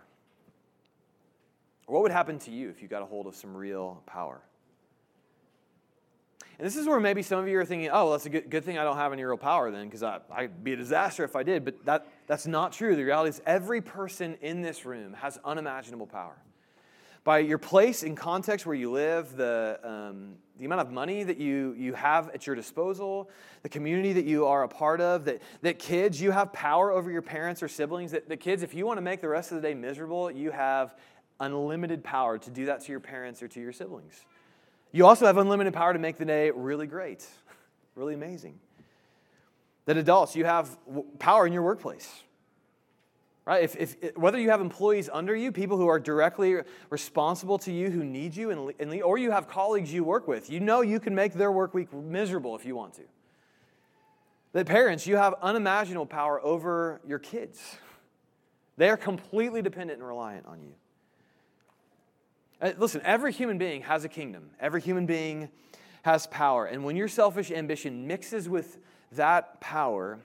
Or 1.88 1.94
what 1.94 2.03
would 2.03 2.12
happen 2.12 2.39
to 2.39 2.51
you 2.51 2.70
if 2.70 2.82
you 2.82 2.88
got 2.88 3.03
a 3.03 3.05
hold 3.05 3.27
of 3.27 3.36
some 3.36 3.55
real 3.55 4.01
power? 4.05 4.41
And 6.57 6.65
this 6.65 6.77
is 6.77 6.88
where 6.88 7.00
maybe 7.00 7.21
some 7.21 7.39
of 7.39 7.47
you 7.47 7.59
are 7.59 7.65
thinking, 7.65 7.89
oh, 7.89 8.05
well, 8.05 8.12
that's 8.12 8.25
a 8.25 8.29
good, 8.29 8.50
good 8.50 8.63
thing 8.63 8.77
I 8.77 8.83
don't 8.83 8.95
have 8.95 9.12
any 9.12 9.24
real 9.24 9.38
power 9.38 9.71
then, 9.71 9.85
because 9.85 10.03
I'd 10.03 10.63
be 10.63 10.74
a 10.74 10.77
disaster 10.77 11.24
if 11.24 11.35
I 11.35 11.43
did. 11.43 11.65
But 11.65 11.85
that, 11.85 12.07
that's 12.27 12.47
not 12.47 12.71
true. 12.71 12.95
The 12.95 13.03
reality 13.03 13.29
is, 13.29 13.41
every 13.45 13.81
person 13.81 14.38
in 14.41 14.62
this 14.62 14.85
room 14.85 15.13
has 15.15 15.38
unimaginable 15.43 16.07
power. 16.07 16.38
By 17.25 17.39
your 17.39 17.57
place 17.57 18.03
in 18.03 18.15
context 18.15 18.65
where 18.65 18.75
you 18.75 18.91
live, 18.91 19.35
the, 19.35 19.79
um, 19.83 20.35
the 20.59 20.65
amount 20.65 20.81
of 20.81 20.91
money 20.91 21.24
that 21.24 21.38
you, 21.38 21.74
you 21.75 21.93
have 21.93 22.29
at 22.29 22.45
your 22.45 22.55
disposal, 22.55 23.29
the 23.63 23.69
community 23.69 24.13
that 24.13 24.25
you 24.25 24.45
are 24.45 24.63
a 24.63 24.67
part 24.67 25.01
of, 25.01 25.25
that, 25.25 25.41
that 25.63 25.79
kids, 25.79 26.21
you 26.21 26.29
have 26.29 26.53
power 26.53 26.91
over 26.91 27.09
your 27.12 27.24
parents 27.24 27.63
or 27.63 27.67
siblings. 27.67 28.12
That 28.12 28.29
the 28.29 28.38
kids, 28.38 28.62
if 28.62 28.75
you 28.75 28.85
want 28.85 28.97
to 28.97 29.01
make 29.01 29.21
the 29.21 29.27
rest 29.27 29.51
of 29.51 29.59
the 29.59 29.67
day 29.67 29.74
miserable, 29.74 30.29
you 30.29 30.51
have 30.51 30.95
unlimited 31.39 32.03
power 32.03 32.38
to 32.38 32.50
do 32.50 32.67
that 32.67 32.81
to 32.81 32.91
your 32.91 33.01
parents 33.01 33.41
or 33.41 33.47
to 33.47 33.59
your 33.59 33.74
siblings. 33.74 34.24
You 34.96 35.06
also 35.06 35.25
have 35.25 35.36
unlimited 35.36 35.74
power 35.74 35.92
to 35.92 36.00
make 36.00 36.18
the 36.18 36.24
day 36.24 36.52
really 36.52 36.88
great, 36.88 37.28
really 37.96 38.14
amazing. 38.14 38.58
That 39.88 39.98
adults, 39.98 40.38
you 40.38 40.46
have 40.46 40.78
power 41.20 41.46
in 41.46 41.52
your 41.52 41.64
workplace. 41.64 42.24
Right? 43.44 43.62
If, 43.62 43.75
if, 43.75 44.18
whether 44.18 44.40
you 44.40 44.52
have 44.52 44.62
employees 44.62 45.10
under 45.12 45.36
you, 45.36 45.52
people 45.52 45.78
who 45.78 45.88
are 45.88 46.00
directly 46.00 46.56
responsible 46.90 47.58
to 47.60 47.74
you, 47.74 47.90
who 47.90 48.06
need 48.06 48.38
you, 48.38 48.52
and, 48.52 48.74
and, 48.80 49.04
or 49.04 49.18
you 49.18 49.32
have 49.32 49.50
colleagues 49.50 49.94
you 49.94 50.06
work 50.06 50.30
with, 50.30 50.50
you 50.50 50.62
know 50.62 50.80
you 50.80 51.02
can 51.02 51.14
make 51.14 51.34
their 51.34 51.52
work 51.52 51.74
week 51.74 51.92
miserable 51.92 52.56
if 52.56 52.66
you 52.66 52.78
want 52.78 52.94
to. 52.94 53.04
That 54.54 54.66
parents, 54.66 55.06
you 55.06 55.18
have 55.18 55.34
unimaginable 55.42 56.06
power 56.06 56.40
over 56.42 57.02
your 57.06 57.20
kids. 57.20 57.60
They 58.78 58.90
are 58.90 58.98
completely 58.98 59.62
dependent 59.62 60.00
and 60.00 60.08
reliant 60.08 60.46
on 60.46 60.62
you. 60.62 60.72
Uh, 62.62 62.71
listen, 62.77 63.01
every 63.03 63.33
human 63.33 63.57
being 63.57 63.81
has 63.81 64.05
a 64.05 64.09
kingdom, 64.09 64.50
every 64.59 64.81
human 64.81 65.05
being 65.05 65.50
has 66.03 66.27
power. 66.27 66.65
And 66.65 66.83
when 66.83 66.95
your 66.95 67.07
selfish 67.07 67.51
ambition 67.51 68.07
mixes 68.07 68.47
with 68.47 68.77
that 69.13 69.59
power, 69.59 70.19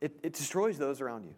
it, 0.00 0.12
it 0.22 0.34
destroys 0.34 0.78
those 0.78 1.00
around 1.00 1.24
you. 1.24 1.34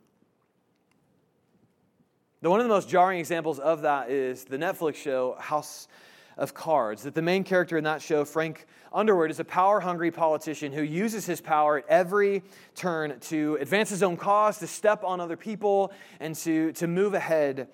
The, 2.42 2.50
one 2.50 2.60
of 2.60 2.64
the 2.64 2.74
most 2.74 2.88
jarring 2.88 3.18
examples 3.18 3.58
of 3.58 3.82
that 3.82 4.10
is 4.10 4.44
the 4.44 4.58
Netflix 4.58 4.96
show 4.96 5.36
House 5.38 5.88
of 6.36 6.52
Cards. 6.52 7.04
That 7.04 7.14
the 7.14 7.22
main 7.22 7.42
character 7.42 7.78
in 7.78 7.84
that 7.84 8.02
show, 8.02 8.24
Frank 8.26 8.66
Underwood, 8.92 9.30
is 9.30 9.40
a 9.40 9.44
power 9.44 9.80
hungry 9.80 10.10
politician 10.10 10.72
who 10.72 10.82
uses 10.82 11.24
his 11.24 11.40
power 11.40 11.78
at 11.78 11.84
every 11.88 12.42
turn 12.74 13.18
to 13.20 13.56
advance 13.60 13.88
his 13.88 14.02
own 14.02 14.18
cause, 14.18 14.58
to 14.58 14.66
step 14.66 15.04
on 15.04 15.20
other 15.20 15.36
people, 15.36 15.90
and 16.20 16.34
to, 16.36 16.72
to 16.72 16.86
move 16.86 17.14
ahead 17.14 17.68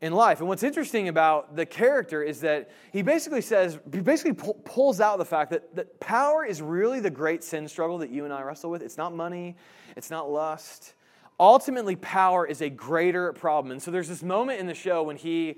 in 0.00 0.12
life. 0.12 0.38
And 0.38 0.48
what's 0.48 0.62
interesting 0.62 1.08
about 1.08 1.56
the 1.56 1.66
character 1.66 2.22
is 2.22 2.40
that 2.40 2.70
he 2.92 3.02
basically 3.02 3.40
says, 3.40 3.78
he 3.92 4.00
basically 4.00 4.34
pulls 4.64 5.00
out 5.00 5.18
the 5.18 5.24
fact 5.24 5.50
that, 5.50 5.74
that 5.74 5.98
power 5.98 6.44
is 6.44 6.62
really 6.62 7.00
the 7.00 7.10
great 7.10 7.42
sin 7.42 7.66
struggle 7.66 7.98
that 7.98 8.10
you 8.10 8.24
and 8.24 8.32
I 8.32 8.42
wrestle 8.42 8.70
with. 8.70 8.82
It's 8.82 8.96
not 8.96 9.14
money, 9.14 9.56
it's 9.96 10.10
not 10.10 10.30
lust. 10.30 10.94
Ultimately, 11.40 11.96
power 11.96 12.46
is 12.46 12.62
a 12.62 12.70
greater 12.70 13.32
problem. 13.32 13.72
And 13.72 13.82
so 13.82 13.90
there's 13.90 14.08
this 14.08 14.22
moment 14.22 14.60
in 14.60 14.66
the 14.66 14.74
show 14.74 15.02
when 15.02 15.16
he 15.16 15.56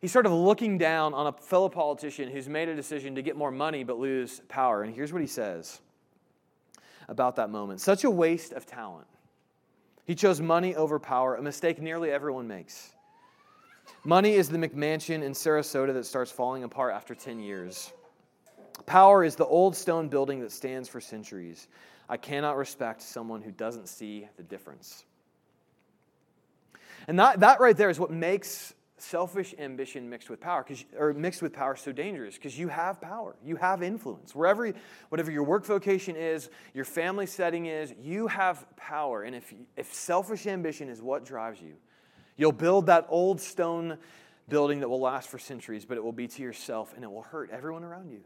he's 0.00 0.12
sort 0.12 0.26
of 0.26 0.32
looking 0.32 0.76
down 0.76 1.14
on 1.14 1.26
a 1.26 1.32
fellow 1.32 1.68
politician 1.68 2.30
who's 2.30 2.46
made 2.48 2.68
a 2.68 2.76
decision 2.76 3.14
to 3.14 3.22
get 3.22 3.36
more 3.36 3.50
money 3.50 3.84
but 3.84 3.98
lose 3.98 4.40
power. 4.48 4.82
And 4.82 4.94
here's 4.94 5.12
what 5.12 5.22
he 5.22 5.28
says 5.28 5.80
about 7.08 7.36
that 7.36 7.50
moment 7.50 7.80
such 7.80 8.04
a 8.04 8.10
waste 8.10 8.52
of 8.52 8.66
talent. 8.66 9.06
He 10.06 10.14
chose 10.14 10.40
money 10.40 10.74
over 10.74 10.98
power, 10.98 11.36
a 11.36 11.42
mistake 11.42 11.80
nearly 11.80 12.10
everyone 12.10 12.46
makes. 12.46 12.94
Money 14.04 14.34
is 14.34 14.48
the 14.48 14.58
McMansion 14.58 15.22
in 15.22 15.32
Sarasota 15.32 15.92
that 15.94 16.06
starts 16.06 16.30
falling 16.30 16.64
apart 16.64 16.94
after 16.94 17.14
10 17.14 17.40
years. 17.40 17.92
Power 18.86 19.24
is 19.24 19.36
the 19.36 19.46
old 19.46 19.74
stone 19.74 20.08
building 20.08 20.40
that 20.40 20.52
stands 20.52 20.88
for 20.88 21.00
centuries. 21.00 21.68
I 22.08 22.16
cannot 22.16 22.56
respect 22.56 23.02
someone 23.02 23.40
who 23.40 23.50
doesn't 23.50 23.88
see 23.88 24.28
the 24.36 24.42
difference. 24.42 25.04
And 27.08 27.18
that, 27.18 27.40
that 27.40 27.60
right 27.60 27.76
there 27.76 27.90
is 27.90 27.98
what 27.98 28.10
makes 28.10 28.74
selfish 28.96 29.54
ambition 29.58 30.08
mixed 30.08 30.30
with 30.30 30.40
power, 30.40 30.64
or 30.98 31.12
mixed 31.12 31.42
with 31.42 31.52
power 31.52 31.76
so 31.76 31.92
dangerous, 31.92 32.34
because 32.36 32.58
you 32.58 32.68
have 32.68 33.00
power. 33.00 33.36
You 33.44 33.56
have 33.56 33.82
influence. 33.82 34.34
Wherever, 34.34 34.72
whatever 35.08 35.30
your 35.30 35.42
work 35.42 35.64
vocation 35.64 36.16
is, 36.16 36.48
your 36.72 36.84
family 36.84 37.26
setting 37.26 37.66
is, 37.66 37.94
you 38.00 38.26
have 38.28 38.66
power. 38.76 39.22
And 39.22 39.34
if, 39.34 39.52
if 39.76 39.92
selfish 39.92 40.46
ambition 40.46 40.88
is 40.88 41.02
what 41.02 41.24
drives 41.24 41.60
you, 41.60 41.74
You'll 42.36 42.52
build 42.52 42.86
that 42.86 43.06
old 43.08 43.40
stone 43.40 43.98
building 44.48 44.80
that 44.80 44.88
will 44.88 45.00
last 45.00 45.28
for 45.28 45.38
centuries, 45.38 45.84
but 45.84 45.96
it 45.96 46.04
will 46.04 46.12
be 46.12 46.28
to 46.28 46.42
yourself 46.42 46.92
and 46.94 47.04
it 47.04 47.10
will 47.10 47.22
hurt 47.22 47.50
everyone 47.50 47.84
around 47.84 48.10
you. 48.10 48.20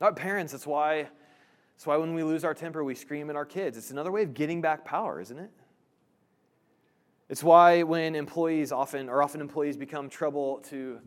Not 0.00 0.16
parents, 0.16 0.52
that's 0.52 0.66
why, 0.66 1.08
that's 1.74 1.86
why 1.86 1.96
when 1.96 2.14
we 2.14 2.22
lose 2.22 2.44
our 2.44 2.54
temper, 2.54 2.84
we 2.84 2.94
scream 2.94 3.30
at 3.30 3.36
our 3.36 3.46
kids. 3.46 3.78
It's 3.78 3.90
another 3.90 4.12
way 4.12 4.22
of 4.22 4.34
getting 4.34 4.60
back 4.60 4.84
power, 4.84 5.20
isn't 5.20 5.38
it? 5.38 5.50
It's 7.28 7.42
why 7.42 7.82
when 7.82 8.14
employees 8.14 8.72
often, 8.72 9.08
or 9.08 9.22
often 9.22 9.40
employees 9.40 9.76
become 9.76 10.08
trouble 10.08 10.58
to 10.68 11.00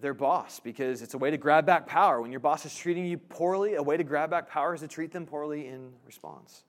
their 0.00 0.14
boss, 0.14 0.58
because 0.58 1.02
it's 1.02 1.14
a 1.14 1.18
way 1.18 1.30
to 1.30 1.36
grab 1.36 1.66
back 1.66 1.86
power. 1.86 2.22
When 2.22 2.30
your 2.30 2.40
boss 2.40 2.64
is 2.64 2.74
treating 2.74 3.04
you 3.04 3.18
poorly, 3.18 3.74
a 3.74 3.82
way 3.82 3.96
to 3.96 4.04
grab 4.04 4.30
back 4.30 4.48
power 4.48 4.74
is 4.74 4.80
to 4.80 4.88
treat 4.88 5.12
them 5.12 5.26
poorly 5.26 5.66
in 5.68 5.92
response. 6.06 6.64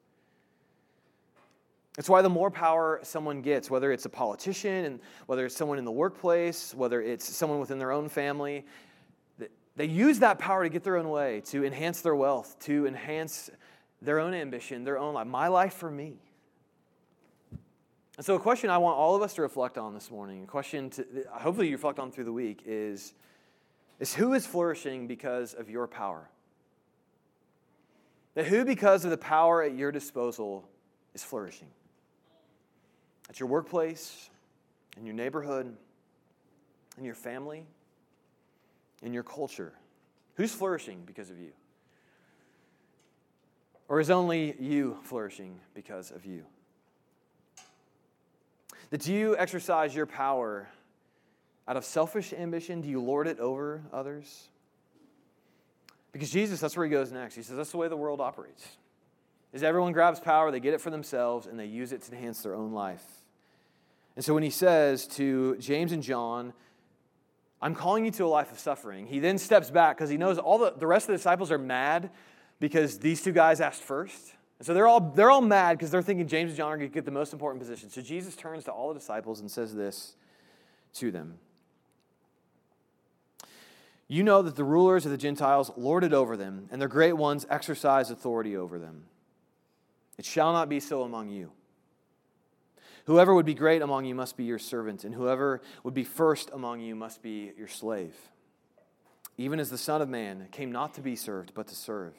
It's 1.97 2.09
why 2.09 2.21
the 2.21 2.29
more 2.29 2.49
power 2.49 2.99
someone 3.03 3.41
gets, 3.41 3.69
whether 3.69 3.91
it's 3.91 4.05
a 4.05 4.09
politician 4.09 4.85
and 4.85 4.99
whether 5.25 5.45
it's 5.45 5.55
someone 5.55 5.77
in 5.77 5.85
the 5.85 5.91
workplace, 5.91 6.73
whether 6.73 7.01
it's 7.01 7.27
someone 7.27 7.59
within 7.59 7.79
their 7.79 7.91
own 7.91 8.07
family, 8.07 8.65
they 9.75 9.85
use 9.85 10.19
that 10.19 10.39
power 10.39 10.63
to 10.63 10.69
get 10.69 10.83
their 10.83 10.97
own 10.97 11.09
way, 11.09 11.41
to 11.45 11.65
enhance 11.65 12.01
their 12.01 12.15
wealth, 12.15 12.57
to 12.59 12.85
enhance 12.85 13.49
their 14.01 14.19
own 14.19 14.33
ambition, 14.33 14.83
their 14.83 14.97
own 14.97 15.13
life. 15.13 15.27
My 15.27 15.47
life 15.47 15.73
for 15.73 15.89
me. 15.89 16.19
And 18.17 18.25
so, 18.25 18.35
a 18.35 18.39
question 18.39 18.69
I 18.69 18.77
want 18.77 18.97
all 18.97 19.15
of 19.15 19.21
us 19.21 19.33
to 19.35 19.41
reflect 19.41 19.77
on 19.77 19.93
this 19.93 20.11
morning, 20.11 20.43
a 20.43 20.47
question 20.47 20.89
to 20.91 21.05
hopefully 21.31 21.67
you 21.67 21.73
reflect 21.73 21.99
on 21.99 22.11
through 22.11 22.25
the 22.25 22.33
week, 22.33 22.63
is, 22.65 23.13
is 23.99 24.13
who 24.13 24.33
is 24.33 24.45
flourishing 24.45 25.07
because 25.07 25.53
of 25.53 25.69
your 25.69 25.87
power? 25.87 26.29
That 28.35 28.45
who, 28.45 28.65
because 28.65 29.05
of 29.05 29.11
the 29.11 29.17
power 29.17 29.63
at 29.63 29.75
your 29.75 29.91
disposal, 29.91 30.69
is 31.13 31.23
flourishing? 31.23 31.69
At 33.29 33.39
your 33.39 33.47
workplace, 33.49 34.29
in 34.97 35.05
your 35.05 35.15
neighborhood, 35.15 35.75
in 36.97 37.03
your 37.03 37.15
family, 37.15 37.65
in 39.01 39.13
your 39.13 39.23
culture? 39.23 39.73
Who's 40.35 40.53
flourishing 40.53 41.03
because 41.05 41.29
of 41.29 41.39
you? 41.39 41.51
Or 43.87 43.99
is 43.99 44.09
only 44.09 44.55
you 44.59 44.97
flourishing 45.03 45.59
because 45.73 46.11
of 46.11 46.25
you? 46.25 46.45
That 48.89 49.07
you 49.07 49.37
exercise 49.37 49.95
your 49.95 50.05
power 50.05 50.67
Out 51.67 51.77
of 51.77 51.85
selfish 51.85 52.33
ambition, 52.33 52.81
do 52.81 52.89
you 52.89 53.01
lord 53.01 53.27
it 53.27 53.39
over 53.39 53.81
others? 53.93 54.49
Because 56.11 56.29
Jesus, 56.29 56.59
that's 56.59 56.75
where 56.75 56.85
he 56.85 56.91
goes 56.91 57.11
next. 57.11 57.35
He 57.35 57.43
says 57.43 57.55
that's 57.55 57.71
the 57.71 57.77
way 57.77 57.87
the 57.87 57.95
world 57.95 58.19
operates. 58.19 58.67
Is 59.53 59.63
everyone 59.63 59.91
grabs 59.91 60.19
power, 60.19 60.51
they 60.51 60.59
get 60.59 60.73
it 60.73 60.81
for 60.81 60.89
themselves, 60.89 61.45
and 61.45 61.59
they 61.59 61.65
use 61.65 61.91
it 61.91 62.01
to 62.03 62.11
enhance 62.13 62.41
their 62.43 62.55
own 62.55 62.71
life. 62.71 63.03
And 64.15 64.23
so 64.23 64.33
when 64.33 64.43
he 64.43 64.49
says 64.49 65.07
to 65.07 65.57
James 65.57 65.91
and 65.91 66.03
John, 66.03 66.53
I'm 67.61 67.75
calling 67.75 68.05
you 68.05 68.11
to 68.11 68.25
a 68.25 68.27
life 68.27 68.51
of 68.51 68.59
suffering, 68.59 69.07
he 69.07 69.19
then 69.19 69.37
steps 69.37 69.69
back 69.69 69.97
because 69.97 70.09
he 70.09 70.17
knows 70.17 70.37
all 70.37 70.57
the, 70.57 70.71
the 70.71 70.87
rest 70.87 71.05
of 71.05 71.13
the 71.13 71.17
disciples 71.17 71.51
are 71.51 71.57
mad 71.57 72.09
because 72.59 72.99
these 72.99 73.21
two 73.21 73.31
guys 73.31 73.61
asked 73.61 73.83
first. 73.83 74.33
And 74.59 74.65
so 74.65 74.73
they're 74.73 74.87
all, 74.87 74.99
they're 74.99 75.31
all 75.31 75.41
mad 75.41 75.77
because 75.77 75.91
they're 75.91 76.01
thinking 76.01 76.27
James 76.27 76.51
and 76.51 76.57
John 76.57 76.71
are 76.71 76.77
going 76.77 76.89
to 76.89 76.93
get 76.93 77.05
the 77.05 77.11
most 77.11 77.33
important 77.33 77.61
position. 77.61 77.89
So 77.89 78.01
Jesus 78.01 78.35
turns 78.35 78.63
to 78.65 78.71
all 78.71 78.93
the 78.93 78.99
disciples 78.99 79.39
and 79.39 79.49
says 79.49 79.75
this 79.75 80.15
to 80.95 81.11
them 81.11 81.39
You 84.07 84.23
know 84.23 84.41
that 84.41 84.55
the 84.55 84.63
rulers 84.63 85.05
of 85.05 85.11
the 85.11 85.17
Gentiles 85.17 85.71
lord 85.77 86.03
it 86.03 86.13
over 86.13 86.37
them, 86.37 86.67
and 86.71 86.81
their 86.81 86.89
great 86.89 87.13
ones 87.13 87.45
exercise 87.49 88.11
authority 88.11 88.55
over 88.55 88.77
them. 88.77 89.05
It 90.17 90.25
shall 90.25 90.53
not 90.53 90.69
be 90.69 90.79
so 90.79 91.03
among 91.03 91.29
you. 91.29 91.51
Whoever 93.05 93.33
would 93.33 93.45
be 93.45 93.53
great 93.53 93.81
among 93.81 94.05
you 94.05 94.13
must 94.13 94.37
be 94.37 94.43
your 94.43 94.59
servant, 94.59 95.03
and 95.03 95.13
whoever 95.13 95.61
would 95.83 95.93
be 95.93 96.03
first 96.03 96.49
among 96.53 96.81
you 96.81 96.95
must 96.95 97.21
be 97.21 97.51
your 97.57 97.67
slave. 97.67 98.15
Even 99.37 99.59
as 99.59 99.69
the 99.69 99.77
Son 99.77 100.01
of 100.01 100.09
Man 100.09 100.47
came 100.51 100.71
not 100.71 100.93
to 100.95 101.01
be 101.01 101.15
served, 101.15 101.53
but 101.53 101.67
to 101.67 101.75
serve, 101.75 102.13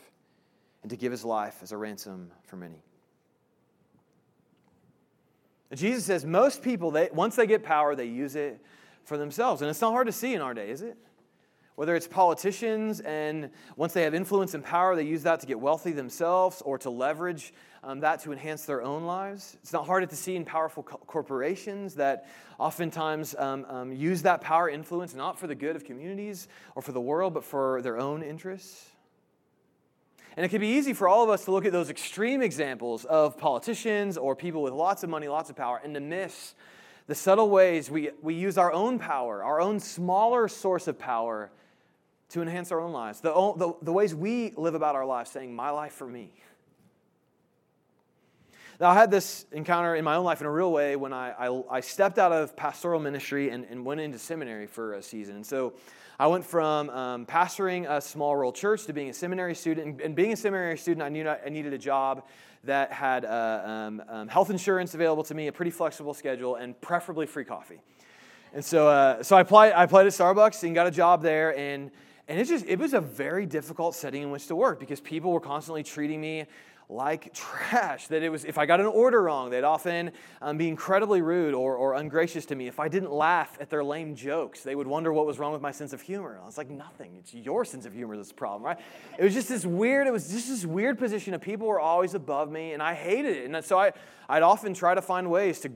and 0.82 0.90
to 0.90 0.96
give 0.96 1.12
his 1.12 1.24
life 1.24 1.58
as 1.62 1.70
a 1.72 1.76
ransom 1.76 2.30
for 2.44 2.56
many. 2.56 2.82
Jesus 5.74 6.04
says 6.04 6.24
most 6.24 6.62
people, 6.62 6.90
they, 6.90 7.08
once 7.12 7.36
they 7.36 7.46
get 7.46 7.62
power, 7.62 7.94
they 7.94 8.06
use 8.06 8.36
it 8.36 8.60
for 9.04 9.16
themselves. 9.16 9.62
And 9.62 9.70
it's 9.70 9.80
not 9.80 9.92
hard 9.92 10.06
to 10.06 10.12
see 10.12 10.34
in 10.34 10.42
our 10.42 10.52
day, 10.52 10.70
is 10.70 10.82
it? 10.82 10.96
Whether 11.76 11.96
it's 11.96 12.06
politicians, 12.06 13.00
and 13.00 13.50
once 13.76 13.94
they 13.94 14.02
have 14.02 14.14
influence 14.14 14.52
and 14.52 14.62
power, 14.62 14.94
they 14.94 15.04
use 15.04 15.22
that 15.22 15.40
to 15.40 15.46
get 15.46 15.58
wealthy 15.58 15.92
themselves 15.92 16.60
or 16.62 16.76
to 16.78 16.90
leverage 16.90 17.54
um, 17.84 18.00
that 18.00 18.20
to 18.22 18.32
enhance 18.32 18.64
their 18.64 18.82
own 18.82 19.04
lives. 19.04 19.56
It's 19.62 19.72
not 19.72 19.86
hard 19.86 20.08
to 20.08 20.16
see 20.16 20.36
in 20.36 20.44
powerful 20.44 20.84
co- 20.84 20.98
corporations 20.98 21.94
that 21.94 22.28
oftentimes 22.58 23.34
um, 23.36 23.64
um, 23.68 23.92
use 23.92 24.22
that 24.22 24.40
power 24.40 24.68
influence 24.68 25.14
not 25.14 25.38
for 25.38 25.46
the 25.46 25.54
good 25.54 25.74
of 25.74 25.84
communities 25.84 26.48
or 26.74 26.82
for 26.82 26.92
the 26.92 27.00
world, 27.00 27.34
but 27.34 27.44
for 27.44 27.82
their 27.82 27.98
own 27.98 28.22
interests. 28.22 28.86
And 30.36 30.46
it 30.46 30.48
can 30.48 30.60
be 30.60 30.68
easy 30.68 30.92
for 30.92 31.08
all 31.08 31.24
of 31.24 31.28
us 31.28 31.44
to 31.44 31.50
look 31.50 31.66
at 31.66 31.72
those 31.72 31.90
extreme 31.90 32.40
examples 32.40 33.04
of 33.04 33.36
politicians 33.36 34.16
or 34.16 34.34
people 34.34 34.62
with 34.62 34.72
lots 34.72 35.02
of 35.02 35.10
money, 35.10 35.28
lots 35.28 35.50
of 35.50 35.56
power, 35.56 35.80
and 35.82 35.92
to 35.94 36.00
miss 36.00 36.54
the 37.06 37.14
subtle 37.14 37.50
ways 37.50 37.90
we, 37.90 38.10
we 38.22 38.34
use 38.34 38.56
our 38.56 38.72
own 38.72 38.98
power, 38.98 39.42
our 39.42 39.60
own 39.60 39.80
smaller 39.80 40.48
source 40.48 40.86
of 40.86 40.98
power, 40.98 41.50
to 42.30 42.40
enhance 42.40 42.72
our 42.72 42.80
own 42.80 42.92
lives. 42.92 43.20
The, 43.20 43.32
the, 43.56 43.74
the 43.82 43.92
ways 43.92 44.14
we 44.14 44.54
live 44.56 44.74
about 44.74 44.94
our 44.94 45.04
lives, 45.04 45.30
saying, 45.30 45.54
My 45.54 45.68
life 45.68 45.92
for 45.92 46.06
me. 46.06 46.32
Now, 48.80 48.90
I 48.90 48.94
had 48.94 49.10
this 49.10 49.44
encounter 49.52 49.94
in 49.94 50.04
my 50.04 50.16
own 50.16 50.24
life 50.24 50.40
in 50.40 50.46
a 50.46 50.50
real 50.50 50.72
way 50.72 50.96
when 50.96 51.12
I, 51.12 51.32
I, 51.32 51.62
I 51.70 51.80
stepped 51.80 52.18
out 52.18 52.32
of 52.32 52.56
pastoral 52.56 53.00
ministry 53.00 53.50
and, 53.50 53.64
and, 53.70 53.84
went 53.84 54.00
into 54.00 54.18
seminary 54.18 54.66
for 54.66 54.94
a 54.94 55.02
season. 55.02 55.36
And 55.36 55.46
so 55.46 55.74
I 56.18 56.26
went 56.26 56.44
from 56.44 56.88
um, 56.90 57.26
pastoring 57.26 57.88
a 57.88 58.00
small 58.00 58.34
rural 58.34 58.52
church 58.52 58.86
to 58.86 58.92
being 58.92 59.10
a 59.10 59.14
seminary 59.14 59.54
student. 59.54 59.86
And, 59.86 60.00
and 60.00 60.16
being 60.16 60.32
a 60.32 60.36
seminary 60.36 60.78
student, 60.78 61.02
I 61.02 61.10
knew 61.10 61.28
I 61.28 61.48
needed 61.48 61.72
a 61.74 61.78
job 61.78 62.24
that 62.64 62.92
had 62.92 63.24
uh, 63.24 63.62
um, 63.64 64.02
um, 64.08 64.28
health 64.28 64.50
insurance 64.50 64.94
available 64.94 65.24
to 65.24 65.34
me, 65.34 65.48
a 65.48 65.52
pretty 65.52 65.70
flexible 65.70 66.14
schedule, 66.14 66.56
and 66.56 66.80
preferably 66.80 67.26
free 67.26 67.44
coffee. 67.44 67.80
And 68.54 68.64
so, 68.64 68.88
uh, 68.88 69.22
so 69.22 69.36
I, 69.36 69.40
applied, 69.40 69.72
I 69.72 69.84
applied 69.84 70.06
at 70.06 70.12
Starbucks 70.12 70.62
and 70.62 70.74
got 70.74 70.86
a 70.86 70.90
job 70.90 71.22
there. 71.22 71.56
And, 71.56 71.90
and 72.28 72.38
it, 72.38 72.44
just, 72.44 72.66
it 72.66 72.78
was 72.78 72.94
a 72.94 73.00
very 73.00 73.46
difficult 73.46 73.94
setting 73.94 74.22
in 74.22 74.30
which 74.30 74.46
to 74.46 74.56
work 74.56 74.78
because 74.78 75.00
people 75.00 75.32
were 75.32 75.40
constantly 75.40 75.82
treating 75.82 76.20
me 76.20 76.46
like 76.88 77.32
trash. 77.32 78.08
That 78.08 78.22
it 78.22 78.28
was, 78.28 78.44
if 78.44 78.58
I 78.58 78.66
got 78.66 78.80
an 78.80 78.86
order 78.86 79.22
wrong, 79.22 79.50
they'd 79.50 79.64
often 79.64 80.12
um, 80.40 80.58
be 80.58 80.68
incredibly 80.68 81.22
rude 81.22 81.54
or, 81.54 81.76
or 81.76 81.94
ungracious 81.94 82.46
to 82.46 82.54
me. 82.54 82.66
If 82.66 82.80
I 82.80 82.88
didn't 82.88 83.12
laugh 83.12 83.56
at 83.60 83.70
their 83.70 83.84
lame 83.84 84.14
jokes, 84.14 84.62
they 84.62 84.74
would 84.74 84.86
wonder 84.86 85.12
what 85.12 85.26
was 85.26 85.38
wrong 85.38 85.52
with 85.52 85.62
my 85.62 85.70
sense 85.70 85.92
of 85.92 86.00
humor. 86.00 86.38
I 86.42 86.46
was 86.46 86.58
like, 86.58 86.70
nothing. 86.70 87.16
It's 87.18 87.34
your 87.34 87.64
sense 87.64 87.86
of 87.86 87.92
humor 87.92 88.16
that's 88.16 88.28
the 88.28 88.34
problem, 88.34 88.62
right? 88.62 88.78
It 89.18 89.24
was 89.24 89.34
just 89.34 89.48
this 89.48 89.64
weird, 89.64 90.06
it 90.06 90.12
was 90.12 90.30
just 90.30 90.48
this 90.48 90.66
weird 90.66 90.98
position 90.98 91.34
of 91.34 91.40
people 91.40 91.66
were 91.66 91.80
always 91.80 92.14
above 92.14 92.50
me, 92.50 92.72
and 92.72 92.82
I 92.82 92.94
hated 92.94 93.36
it. 93.36 93.50
And 93.50 93.64
so 93.64 93.78
I, 93.78 93.92
I'd 94.28 94.42
often 94.42 94.74
try 94.74 94.94
to 94.94 95.02
find 95.02 95.30
ways 95.30 95.60
to 95.60 95.72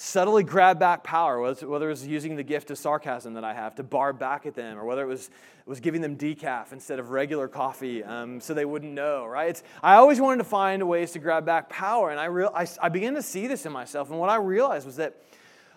subtly 0.00 0.44
grab 0.44 0.78
back 0.78 1.02
power, 1.02 1.40
whether 1.40 1.86
it 1.88 1.90
was 1.90 2.06
using 2.06 2.36
the 2.36 2.44
gift 2.44 2.70
of 2.70 2.78
sarcasm 2.78 3.34
that 3.34 3.42
I 3.42 3.52
have 3.52 3.74
to 3.74 3.82
bar 3.82 4.12
back 4.12 4.46
at 4.46 4.54
them, 4.54 4.78
or 4.78 4.84
whether 4.84 5.02
it 5.02 5.08
was, 5.08 5.28
was 5.66 5.80
giving 5.80 6.00
them 6.00 6.16
decaf 6.16 6.72
instead 6.72 7.00
of 7.00 7.10
regular 7.10 7.48
coffee 7.48 8.04
um, 8.04 8.40
so 8.40 8.54
they 8.54 8.64
wouldn't 8.64 8.92
know, 8.92 9.26
right? 9.26 9.50
It's, 9.50 9.64
I 9.82 9.96
always 9.96 10.20
wanted 10.20 10.38
to 10.38 10.44
find 10.44 10.86
ways 10.88 11.10
to 11.12 11.18
grab 11.18 11.44
back 11.44 11.68
power, 11.68 12.10
and 12.10 12.20
I, 12.20 12.26
real, 12.26 12.52
I, 12.54 12.68
I 12.80 12.90
began 12.90 13.14
to 13.14 13.22
see 13.22 13.48
this 13.48 13.66
in 13.66 13.72
myself. 13.72 14.08
And 14.08 14.20
what 14.20 14.30
I 14.30 14.36
realized 14.36 14.86
was 14.86 14.96
that 14.96 15.20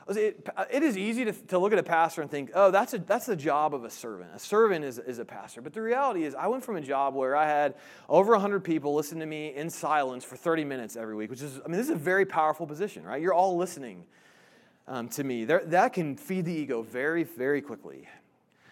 it, 0.10 0.84
is 0.84 0.98
easy 0.98 1.26
to, 1.26 1.32
to 1.32 1.60
look 1.60 1.74
at 1.74 1.80
a 1.80 1.84
pastor 1.84 2.22
and 2.22 2.30
think, 2.30 2.52
oh, 2.54 2.72
that's, 2.72 2.94
a, 2.94 2.98
that's 2.98 3.28
the 3.28 3.36
job 3.36 3.74
of 3.74 3.84
a 3.84 3.90
servant. 3.90 4.32
A 4.34 4.40
servant 4.40 4.84
is, 4.84 4.98
is 5.00 5.20
a 5.20 5.26
pastor. 5.26 5.62
But 5.62 5.74
the 5.74 5.82
reality 5.82 6.24
is, 6.24 6.34
I 6.36 6.48
went 6.48 6.64
from 6.64 6.76
a 6.76 6.82
job 6.82 7.14
where 7.14 7.36
I 7.36 7.46
had 7.46 7.76
over 8.10 8.34
100 8.34 8.64
people 8.64 8.96
listen 8.96 9.20
to 9.20 9.26
me 9.26 9.56
in 9.56 9.70
silence 9.70 10.24
for 10.24 10.36
30 10.36 10.66
minutes 10.66 10.96
every 10.96 11.16
week, 11.16 11.30
which 11.30 11.42
is, 11.42 11.60
I 11.64 11.68
mean, 11.68 11.78
this 11.78 11.88
is 11.88 11.96
a 11.96 11.96
very 11.96 12.26
powerful 12.26 12.66
position, 12.66 13.04
right? 13.04 13.22
You're 13.22 13.34
all 13.34 13.58
listening 13.58 14.06
um, 14.88 15.08
to 15.10 15.24
me. 15.24 15.46
There, 15.46 15.64
that 15.66 15.94
can 15.94 16.16
feed 16.16 16.46
the 16.46 16.54
ego 16.54 16.82
very, 16.82 17.24
very 17.24 17.62
quickly. 17.62 18.08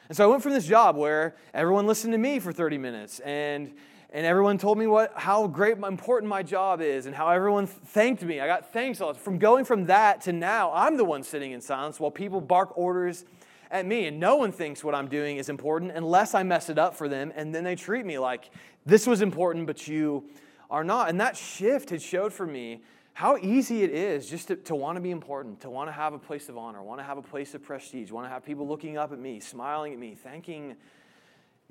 And 0.08 0.18
so 0.18 0.24
I 0.24 0.28
went 0.28 0.42
from 0.42 0.54
this 0.54 0.66
job 0.66 0.96
where 0.96 1.36
everyone 1.54 1.86
listened 1.86 2.14
to 2.14 2.18
me 2.18 2.40
for 2.40 2.52
30 2.52 2.80
minutes 2.80 3.20
and 3.20 3.72
and 4.12 4.26
everyone 4.26 4.58
told 4.58 4.78
me 4.78 4.88
what 4.88 5.14
how 5.16 5.48
great 5.48 5.78
important 5.78 6.30
my 6.30 6.42
job 6.42 6.82
is 6.82 7.06
and 7.06 7.16
how 7.16 7.30
everyone 7.30 7.68
thanked 7.68 8.24
me. 8.24 8.40
I 8.40 8.48
got 8.48 8.72
thanks 8.74 9.02
all 9.02 9.14
from 9.14 9.38
going 9.38 9.66
from 9.66 9.86
that 9.86 10.22
to 10.22 10.34
now 10.34 10.72
I'm 10.74 10.98
the 10.98 11.06
one 11.06 11.24
sitting 11.24 11.52
in 11.52 11.62
silence 11.62 12.00
while 12.00 12.12
people 12.12 12.42
bark 12.42 12.78
orders 12.78 13.26
at 13.72 13.86
me 13.86 14.08
and 14.08 14.20
no 14.20 14.36
one 14.36 14.52
thinks 14.52 14.84
what 14.84 14.96
I'm 14.96 15.08
doing 15.08 15.38
is 15.38 15.50
important 15.50 15.92
unless 15.92 16.34
I 16.34 16.44
mess 16.44 16.70
it 16.70 16.80
up 16.80 16.96
for 16.96 17.08
them 17.08 17.32
and 17.36 17.54
then 17.54 17.64
they 17.64 17.76
treat 17.76 18.06
me 18.06 18.18
like 18.18 18.50
this 18.86 19.06
was 19.06 19.22
important 19.22 19.68
but 19.68 19.88
you 19.88 20.24
are 20.70 20.84
not. 20.84 21.10
And 21.10 21.20
that 21.22 21.38
shift 21.38 21.92
had 21.92 22.02
showed 22.02 22.34
for 22.34 22.46
me 22.46 22.82
how 23.14 23.38
easy 23.38 23.84
it 23.84 23.92
is 23.92 24.30
just 24.30 24.48
to, 24.48 24.56
to 24.56 24.76
want 24.76 24.96
to 24.96 25.02
be 25.02 25.12
important, 25.12 25.60
to 25.62 25.70
want 25.70 25.90
to 25.90 25.92
have 25.92 26.14
a 26.14 26.20
place 26.20 26.48
of 26.48 26.58
honor, 26.58 26.82
want 26.82 27.00
to 27.00 27.04
have 27.04 27.18
a 27.18 27.22
place 27.22 27.54
of 27.54 27.62
prestige, 27.62 28.12
want 28.12 28.26
to 28.26 28.30
have 28.30 28.46
people 28.46 28.68
looking 28.68 28.98
up 28.98 29.12
at 29.12 29.20
me, 29.20 29.40
smiling 29.40 29.94
at 29.94 30.00
me, 30.00 30.16
thanking 30.16 30.76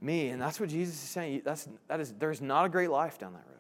me. 0.01 0.29
And 0.29 0.41
that's 0.41 0.61
what 0.61 0.69
Jesus 0.69 0.95
is 0.95 1.09
saying. 1.09 1.43
That's, 1.45 1.69
that 1.89 2.01
is, 2.01 2.13
there's 2.19 2.41
not 2.41 2.65
a 2.65 2.69
great 2.69 2.91
life 2.91 3.19
down 3.19 3.33
that 3.33 3.45
road. 3.47 3.59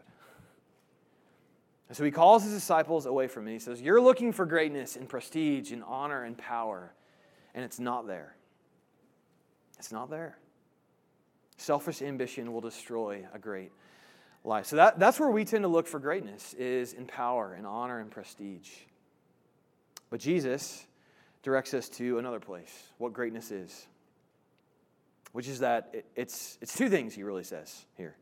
And 1.88 1.96
so 1.96 2.04
he 2.04 2.10
calls 2.10 2.44
his 2.44 2.52
disciples 2.52 3.06
away 3.06 3.28
from 3.28 3.46
me. 3.46 3.54
He 3.54 3.58
says, 3.58 3.80
You're 3.80 4.00
looking 4.00 4.32
for 4.32 4.44
greatness 4.44 4.96
and 4.96 5.08
prestige 5.08 5.72
and 5.72 5.82
honor 5.84 6.24
and 6.24 6.36
power, 6.36 6.92
and 7.54 7.64
it's 7.64 7.80
not 7.80 8.06
there. 8.06 8.34
It's 9.78 9.92
not 9.92 10.10
there. 10.10 10.36
Selfish 11.56 12.02
ambition 12.02 12.52
will 12.52 12.60
destroy 12.60 13.26
a 13.32 13.38
great 13.38 13.72
life. 14.44 14.66
So 14.66 14.76
that, 14.76 14.98
that's 14.98 15.18
where 15.18 15.30
we 15.30 15.44
tend 15.44 15.62
to 15.64 15.68
look 15.68 15.86
for 15.86 15.98
greatness, 15.98 16.54
is 16.54 16.92
in 16.92 17.06
power 17.06 17.54
and 17.54 17.66
honor 17.66 18.00
and 18.00 18.10
prestige. 18.10 18.70
But 20.10 20.20
Jesus 20.20 20.86
directs 21.42 21.72
us 21.74 21.88
to 21.90 22.18
another 22.18 22.40
place, 22.40 22.90
what 22.98 23.12
greatness 23.12 23.50
is 23.50 23.86
which 25.32 25.48
is 25.48 25.60
that 25.60 25.94
it's, 26.16 26.58
it's 26.60 26.76
two 26.76 26.88
things 26.88 27.14
he 27.14 27.22
really 27.22 27.44
says 27.44 27.84
here 27.96 28.16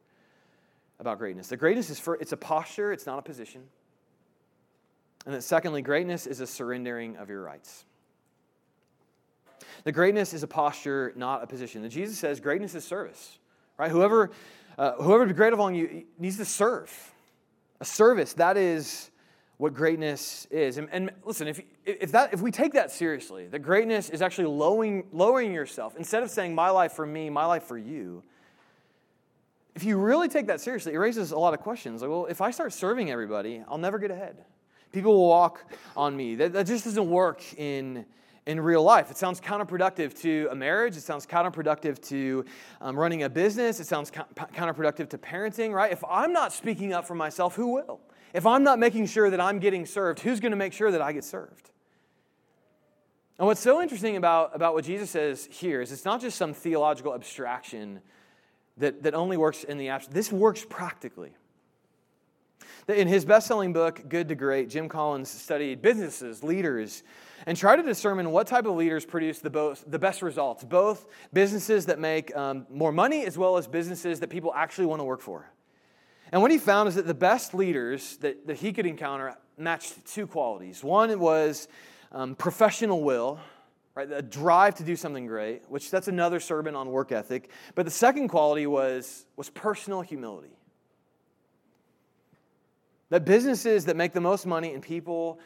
about 0.99 1.19
greatness. 1.19 1.49
The 1.49 1.57
greatness 1.57 1.91
is 1.91 1.99
for 1.99 2.15
it's 2.17 2.33
a 2.33 2.37
posture, 2.37 2.93
it's 2.93 3.07
not 3.07 3.19
a 3.19 3.23
position. 3.23 3.63
And 5.25 5.35
then 5.35 5.43
secondly, 5.43 5.83
greatness 5.83 6.27
is 6.27 6.41
a 6.41 6.47
surrendering 6.47 7.17
of 7.17 7.29
your 7.29 7.43
rights. 7.43 7.85
The 9.85 9.93
greatness 9.93 10.33
is 10.33 10.43
a 10.43 10.47
posture, 10.47 11.13
not 11.17 11.43
a 11.43 11.47
position. 11.47 11.83
And 11.83 11.91
Jesus 11.91 12.19
says 12.19 12.41
greatness 12.41 12.75
is 12.75 12.85
service. 12.85 13.39
Right? 13.77 13.91
Whoever 13.91 14.31
uh, 14.79 14.93
whoever 14.93 15.27
be 15.27 15.33
great 15.33 15.53
among 15.53 15.75
you 15.75 16.05
needs 16.19 16.37
to 16.37 16.45
serve. 16.45 16.93
A 17.81 17.85
service, 17.85 18.35
that 18.35 18.57
is 18.57 19.11
what 19.59 19.73
greatness 19.73 20.47
is. 20.51 20.77
And, 20.77 20.89
and, 20.93 21.11
listen, 21.25 21.49
if, 21.49 21.61
if, 21.85 22.13
that, 22.13 22.35
if 22.35 22.41
we 22.41 22.51
take 22.51 22.75
that 22.75 22.91
seriously, 22.91 23.47
that 23.47 23.61
greatness 23.61 24.11
is 24.11 24.21
actually 24.21 24.49
lowering, 24.49 25.05
lowering 25.13 25.53
yourself, 25.53 25.97
instead 25.97 26.23
of 26.23 26.31
saying, 26.31 26.55
my 26.55 26.71
life 26.71 26.93
for 26.93 27.07
me, 27.07 27.31
my 27.31 27.47
life 27.47 27.63
for 27.63 27.79
you, 27.79 28.23
if 29.75 29.85
you 29.85 29.99
really 29.99 30.29
take 30.29 30.47
that 30.47 30.61
seriously, 30.61 30.95
it 30.95 30.99
raises 30.99 31.33
a 31.33 31.39
lot 31.39 31.55
of 31.55 31.61
questions. 31.61 32.03
Like, 32.03 32.11
well, 32.11 32.27
if 32.27 32.41
I 32.41 32.51
start 32.51 32.73
serving 32.73 33.11
everybody, 33.11 33.63
I'll 33.69 33.79
never 33.79 33.99
get 33.99 34.11
ahead. 34.11 34.45
People 34.93 35.15
will 35.15 35.29
walk 35.29 35.71
on 35.97 36.17
me. 36.17 36.35
That, 36.35 36.53
that 36.55 36.67
just 36.67 36.85
doesn't 36.85 37.11
work 37.11 37.43
in, 37.59 38.07
in 38.47 38.59
real 38.59 38.83
life. 38.83 39.11
It 39.11 39.19
sounds 39.19 39.39
counterproductive 39.41 40.19
to 40.23 40.49
a 40.51 40.55
marriage. 40.55 40.97
It 40.97 41.03
sounds 41.03 41.27
counterproductive 41.27 42.01
to 42.09 42.45
um, 42.81 42.99
running 42.99 43.25
a 43.25 43.29
business. 43.29 43.81
It 43.81 43.87
sounds 43.87 44.11
counterproductive 44.11 45.11
to 45.11 45.19
parenting, 45.19 45.73
right? 45.73 45.93
If 45.93 46.03
I'm 46.09 46.33
not 46.33 46.55
speaking 46.55 46.95
up 46.95 47.07
for 47.07 47.15
myself, 47.15 47.55
who 47.55 47.75
will? 47.75 48.01
If 48.37 48.45
I'm 48.45 48.63
not 48.63 48.79
making 48.79 49.07
sure 49.07 49.31
that 49.31 49.41
I'm 49.41 49.61
getting 49.61 49.87
served, 49.87 50.21
who's 50.21 50.41
going 50.41 50.51
to 50.51 50.59
make 50.59 50.75
sure 50.75 50.91
that 50.91 51.01
I 51.01 51.13
get 51.13 51.25
served? 51.25 51.71
And 53.39 53.47
what's 53.47 53.63
so 53.63 53.81
interesting 53.81 54.19
about, 54.19 54.55
about 54.55 54.75
what 54.75 54.85
Jesus 54.85 55.09
says 55.09 55.49
here 55.51 55.81
is 55.81 55.91
it's 55.91 56.05
not 56.05 56.21
just 56.21 56.37
some 56.37 56.53
theological 56.53 57.15
abstraction 57.15 58.01
that, 58.77 59.05
that 59.05 59.15
only 59.15 59.39
works 59.39 59.65
in 59.65 59.79
the 59.79 59.89
abstract. 59.89 60.15
This 60.15 60.31
works 60.31 60.67
practically. 60.69 61.33
In 62.89 63.09
his 63.09 63.25
best 63.25 63.47
selling 63.47 63.73
book, 63.73 64.07
Good 64.07 64.29
to 64.29 64.35
Great, 64.35 64.69
Jim 64.69 64.91
Collins 64.91 65.31
studied 65.31 65.81
businesses, 65.81 66.45
leaders, 66.45 67.05
and 67.47 67.57
tried 67.57 67.77
to 67.77 67.83
determine 67.85 68.33
what 68.33 68.47
type 68.47 68.67
of 68.67 68.77
leaders 68.77 69.07
produce 69.07 69.39
the, 69.39 69.49
both, 69.49 69.83
the 69.87 69.99
best 69.99 70.21
results, 70.21 70.63
both 70.63 71.07
businesses 71.33 71.87
that 71.87 71.99
make 71.99 72.37
um, 72.37 72.67
more 72.69 72.93
money 72.93 73.25
as 73.25 73.39
well 73.39 73.57
as 73.57 73.67
businesses 73.67 74.21
that 74.21 74.29
people 74.29 74.53
actually 74.55 74.85
want 74.85 75.01
to 75.01 75.05
work 75.05 75.23
for. 75.23 75.51
And 76.33 76.43
what 76.43 76.51
he 76.51 76.59
found 76.59 76.89
is 76.89 76.97
that 76.97 77.07
the 77.07 77.15
best 77.15 77.55
leaders 77.55 78.17
that, 78.19 78.47
that 78.47 78.57
he 78.57 78.73
could 78.73 78.87
encounter 78.87 79.37
matched 79.57 80.05
two 80.07 80.27
qualities. 80.27 80.83
One 80.83 81.17
was 81.19 81.69
um, 82.13 82.35
professional 82.35 83.03
will, 83.03 83.39
right? 83.95 84.11
A 84.11 84.23
drive 84.23 84.75
to 84.77 84.85
do 84.85 84.97
something 84.97 85.27
great, 85.27 85.63
which 85.69 85.91
that's 85.91 86.09
another 86.09 86.41
sermon 86.41 86.75
on 86.75 86.91
work 86.91 87.13
ethic. 87.13 87.51
But 87.75 87.85
the 87.85 87.91
second 87.91 88.29
quality 88.29 88.67
was, 88.67 89.25
was 89.37 89.51
personal 89.51 90.03
humility. 90.03 90.57
That 93.11 93.25
businesses 93.25 93.85
that 93.85 93.97
make 93.97 94.13
the 94.13 94.21
most 94.21 94.47
money 94.47 94.75
and 94.75 94.83
people 94.83 95.39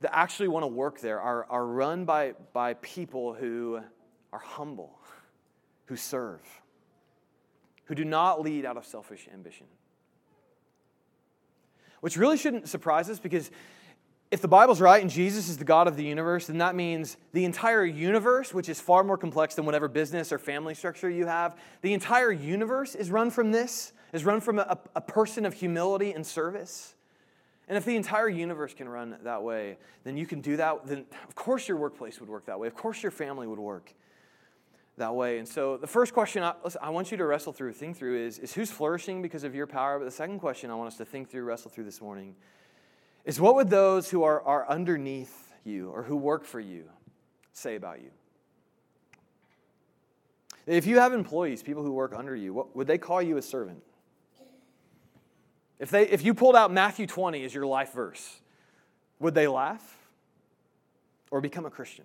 that 0.00 0.14
actually 0.14 0.48
want 0.48 0.64
to 0.64 0.68
work 0.68 1.00
there 1.00 1.20
are, 1.20 1.46
are 1.48 1.64
run 1.64 2.04
by, 2.04 2.34
by 2.52 2.74
people 2.74 3.32
who 3.32 3.80
are 4.32 4.38
humble, 4.38 4.98
who 5.86 5.96
serve, 5.96 6.40
who 7.84 7.94
do 7.94 8.04
not 8.04 8.42
lead 8.42 8.64
out 8.64 8.76
of 8.76 8.84
selfish 8.84 9.28
ambition. 9.32 9.66
Which 12.00 12.16
really 12.16 12.36
shouldn't 12.36 12.68
surprise 12.68 13.08
us 13.10 13.18
because 13.18 13.50
if 14.30 14.40
the 14.40 14.48
Bible's 14.48 14.80
right 14.80 15.00
and 15.00 15.10
Jesus 15.10 15.48
is 15.48 15.56
the 15.56 15.64
God 15.64 15.86
of 15.86 15.96
the 15.96 16.04
universe, 16.04 16.48
then 16.48 16.58
that 16.58 16.74
means 16.74 17.16
the 17.32 17.44
entire 17.44 17.84
universe, 17.84 18.52
which 18.52 18.68
is 18.68 18.80
far 18.80 19.04
more 19.04 19.16
complex 19.16 19.54
than 19.54 19.64
whatever 19.64 19.88
business 19.88 20.32
or 20.32 20.38
family 20.38 20.74
structure 20.74 21.08
you 21.08 21.26
have, 21.26 21.56
the 21.82 21.92
entire 21.92 22.32
universe 22.32 22.94
is 22.94 23.10
run 23.10 23.30
from 23.30 23.52
this, 23.52 23.92
is 24.12 24.24
run 24.24 24.40
from 24.40 24.58
a, 24.58 24.78
a 24.96 25.00
person 25.00 25.46
of 25.46 25.54
humility 25.54 26.12
and 26.12 26.26
service. 26.26 26.94
And 27.68 27.76
if 27.76 27.84
the 27.84 27.96
entire 27.96 28.28
universe 28.28 28.74
can 28.74 28.88
run 28.88 29.16
that 29.22 29.42
way, 29.42 29.78
then 30.04 30.16
you 30.16 30.26
can 30.26 30.40
do 30.40 30.56
that. 30.56 30.86
Then, 30.86 31.04
of 31.28 31.34
course, 31.34 31.68
your 31.68 31.76
workplace 31.76 32.20
would 32.20 32.28
work 32.28 32.46
that 32.46 32.58
way. 32.58 32.68
Of 32.68 32.74
course, 32.74 33.02
your 33.02 33.12
family 33.12 33.46
would 33.46 33.58
work 33.58 33.92
that 34.96 35.14
way. 35.14 35.38
And 35.38 35.46
so, 35.46 35.76
the 35.76 35.86
first 35.86 36.14
question 36.14 36.42
I, 36.42 36.54
listen, 36.64 36.80
I 36.82 36.90
want 36.90 37.10
you 37.10 37.16
to 37.18 37.26
wrestle 37.26 37.52
through, 37.52 37.72
think 37.74 37.96
through 37.96 38.26
is, 38.26 38.38
is 38.38 38.54
who's 38.54 38.70
flourishing 38.70 39.22
because 39.22 39.44
of 39.44 39.54
your 39.54 39.66
power? 39.66 39.98
But 39.98 40.06
the 40.06 40.10
second 40.10 40.40
question 40.40 40.70
I 40.70 40.74
want 40.74 40.88
us 40.88 40.96
to 40.98 41.04
think 41.04 41.30
through, 41.30 41.44
wrestle 41.44 41.70
through 41.70 41.84
this 41.84 42.00
morning 42.00 42.34
is 43.24 43.40
what 43.40 43.56
would 43.56 43.68
those 43.68 44.08
who 44.08 44.22
are, 44.22 44.40
are 44.42 44.68
underneath 44.68 45.52
you 45.64 45.90
or 45.90 46.02
who 46.02 46.16
work 46.16 46.44
for 46.44 46.60
you 46.60 46.84
say 47.52 47.74
about 47.74 48.00
you? 48.00 48.10
If 50.66 50.86
you 50.86 50.98
have 50.98 51.12
employees, 51.12 51.62
people 51.62 51.82
who 51.82 51.92
work 51.92 52.14
under 52.14 52.34
you, 52.34 52.52
what, 52.52 52.74
would 52.74 52.86
they 52.86 52.98
call 52.98 53.22
you 53.22 53.36
a 53.36 53.42
servant? 53.42 53.82
If, 55.78 55.90
they, 55.90 56.08
if 56.08 56.24
you 56.24 56.34
pulled 56.34 56.56
out 56.56 56.72
Matthew 56.72 57.06
20 57.06 57.44
as 57.44 57.54
your 57.54 57.66
life 57.66 57.92
verse, 57.92 58.40
would 59.20 59.34
they 59.34 59.46
laugh 59.46 59.96
or 61.30 61.40
become 61.40 61.66
a 61.66 61.70
Christian? 61.70 62.04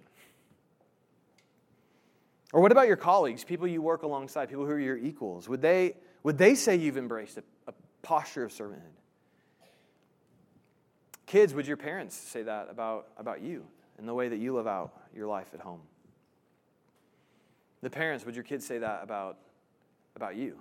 Or 2.54 2.62
what 2.62 2.72
about 2.72 2.88
your 2.88 2.98
colleagues, 2.98 3.44
people 3.44 3.68
you 3.68 3.82
work 3.82 4.04
alongside, 4.04 4.50
people 4.50 4.66
who 4.66 4.72
are 4.72 4.80
your 4.80 4.98
equals? 4.98 5.48
Would 5.48 5.62
they, 5.62 5.96
would 6.24 6.38
they 6.38 6.56
say 6.56 6.76
you've 6.76 6.98
embraced 6.98 7.38
a, 7.38 7.44
a 7.68 7.74
posture 8.02 8.44
of 8.44 8.52
servanthood? 8.52 8.82
Kids, 11.26 11.54
would 11.54 11.66
your 11.66 11.78
parents 11.78 12.16
say 12.16 12.44
that 12.44 12.68
about, 12.70 13.08
about 13.18 13.42
you 13.42 13.66
and 13.98 14.08
the 14.08 14.14
way 14.14 14.28
that 14.28 14.38
you 14.38 14.54
live 14.54 14.68
out 14.68 14.92
your 15.16 15.28
life 15.28 15.48
at 15.54 15.62
home? 15.62 15.80
The 17.82 17.90
parents, 17.90 18.26
would 18.26 18.36
your 18.36 18.44
kids 18.44 18.66
say 18.66 18.80
that 18.80 19.02
about, 19.02 19.38
about 20.16 20.36
you? 20.36 20.58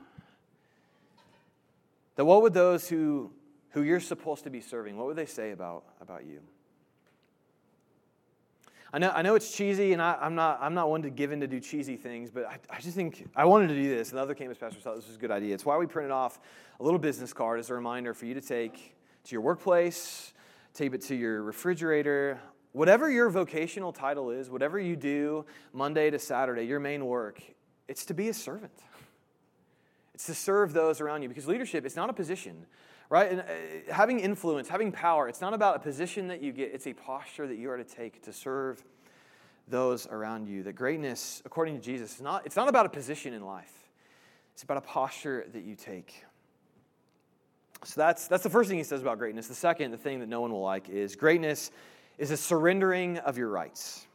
That 2.15 2.25
what 2.25 2.43
would 2.43 2.55
those 2.55 2.89
who, 2.89 3.33
who 3.71 3.83
you're 3.83 4.01
supposed 4.01 4.45
to 4.45 4.51
be 4.51 4.61
serving, 4.61 4.97
what 4.97 5.07
would 5.07 5.17
they 5.17 5.27
say 5.27 5.51
about, 5.51 5.85
about 6.01 6.25
you? 6.25 6.41
I 8.93 8.99
know, 8.99 9.11
I 9.11 9.23
know 9.23 9.37
it's 9.37 9.55
cheesy, 9.57 9.93
and 9.93 10.03
I, 10.03 10.19
am 10.21 10.35
not, 10.35 10.59
I'm 10.61 10.75
not 10.75 10.91
one 10.91 11.03
to 11.03 11.11
give 11.11 11.31
in 11.31 11.41
to 11.41 11.47
do 11.47 11.61
cheesy 11.61 11.97
things, 11.97 12.31
but 12.31 12.47
I, 12.47 12.59
I 12.69 12.81
just 12.81 12.97
think 12.97 13.29
I 13.37 13.45
wanted 13.45 13.69
to 13.69 13.75
do 13.75 13.89
this. 13.89 14.11
Another 14.11 14.35
campus 14.35 14.59
pastor 14.59 14.81
thought 14.81 14.97
this 14.97 15.07
was 15.07 15.17
a 15.17 15.21
good 15.21 15.31
idea. 15.31 15.55
It's 15.55 15.65
why 15.65 15.77
we 15.77 15.87
printed 15.87 16.11
off 16.11 16.41
a 16.81 16.83
little 16.83 16.99
business 16.99 17.33
card 17.33 17.61
as 17.61 17.71
a 17.71 17.75
reminder 17.75 18.15
for 18.15 18.27
you 18.27 18.35
to 18.35 18.41
take 18.41 18.97
to 19.25 19.33
your 19.33 19.43
workplace, 19.43 20.33
tape 20.75 20.95
it 20.95 21.03
to 21.03 21.15
your 21.15 21.43
refrigerator, 21.43 22.41
whatever 22.73 23.09
your 23.11 23.31
vocational 23.31 23.93
title 23.93 24.31
is, 24.31 24.51
whatever 24.51 24.79
you 24.79 24.97
do 24.97 25.45
Monday 25.73 26.11
to 26.11 26.19
Saturday, 26.19 26.65
your 26.65 26.81
main 26.81 27.07
work, 27.07 27.41
it's 27.87 28.05
to 28.07 28.15
be 28.15 28.29
a 28.29 28.35
servant. 28.35 28.73
It's 30.15 30.27
to 30.27 30.35
serve 30.35 30.73
those 30.73 31.01
around 31.01 31.23
you 31.23 31.29
because 31.29 31.47
leadership 31.47 31.87
is 31.87 31.97
not 31.97 32.11
a 32.11 32.13
position, 32.13 32.67
right? 33.11 33.31
And 33.31 33.41
uh, 33.41 33.93
having 33.93 34.21
influence, 34.21 34.69
having 34.69 34.91
power, 34.91 35.29
it's 35.29 35.43
not 35.43 35.53
about 35.53 35.77
a 35.77 35.81
position 35.81 36.29
that 36.29 36.43
you 36.43 36.53
get, 36.53 36.73
it's 36.73 36.87
a 36.87 36.95
posture 36.95 37.47
that 37.47 37.57
you 37.57 37.71
are 37.71 37.77
to 37.77 37.85
take 37.85 38.23
to 38.23 38.33
serve 38.33 38.83
those 39.69 40.07
around 40.07 40.49
you. 40.49 40.63
That 40.63 40.73
greatness, 40.73 41.43
according 41.45 41.75
to 41.75 41.83
Jesus, 41.83 42.15
is 42.15 42.21
not, 42.23 42.47
it's 42.47 42.57
not 42.57 42.69
about 42.69 42.87
a 42.87 42.89
position 42.89 43.35
in 43.35 43.45
life, 43.45 43.91
it's 44.55 44.63
about 44.63 44.79
a 44.79 44.83
posture 44.83 45.47
that 45.53 45.65
you 45.65 45.75
take. 45.75 46.25
So 47.83 48.01
that's, 48.01 48.29
that's 48.29 48.43
the 48.43 48.51
first 48.51 48.69
thing 48.69 48.79
he 48.79 48.85
says 48.85 49.01
about 49.01 49.19
greatness. 49.19 49.49
The 49.49 49.55
second, 49.55 49.91
the 49.91 49.97
thing 49.97 50.21
that 50.21 50.29
no 50.29 50.43
one 50.43 50.53
will 50.53 50.63
like, 50.63 50.89
is 50.91 51.17
greatness 51.17 51.71
is 52.19 52.31
a 52.31 52.37
surrendering 52.37 53.17
of 53.19 53.39
your 53.39 53.49
rights. 53.49 54.07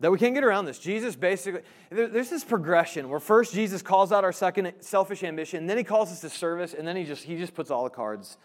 That 0.00 0.12
we 0.12 0.18
can't 0.18 0.34
get 0.34 0.44
around 0.44 0.66
this. 0.66 0.78
Jesus 0.78 1.16
basically, 1.16 1.62
there's 1.90 2.30
this 2.30 2.44
progression 2.44 3.08
where 3.08 3.18
first 3.18 3.52
Jesus 3.52 3.82
calls 3.82 4.12
out 4.12 4.22
our 4.22 4.32
second 4.32 4.72
selfish 4.80 5.24
ambition, 5.24 5.66
then 5.66 5.76
he 5.76 5.84
calls 5.84 6.12
us 6.12 6.20
to 6.20 6.30
service, 6.30 6.72
and 6.72 6.86
then 6.86 6.94
he 6.96 7.04
just, 7.04 7.24
he 7.24 7.36
just 7.36 7.54
puts 7.54 7.70
all 7.70 7.84
the 7.84 7.90
cards 7.90 8.36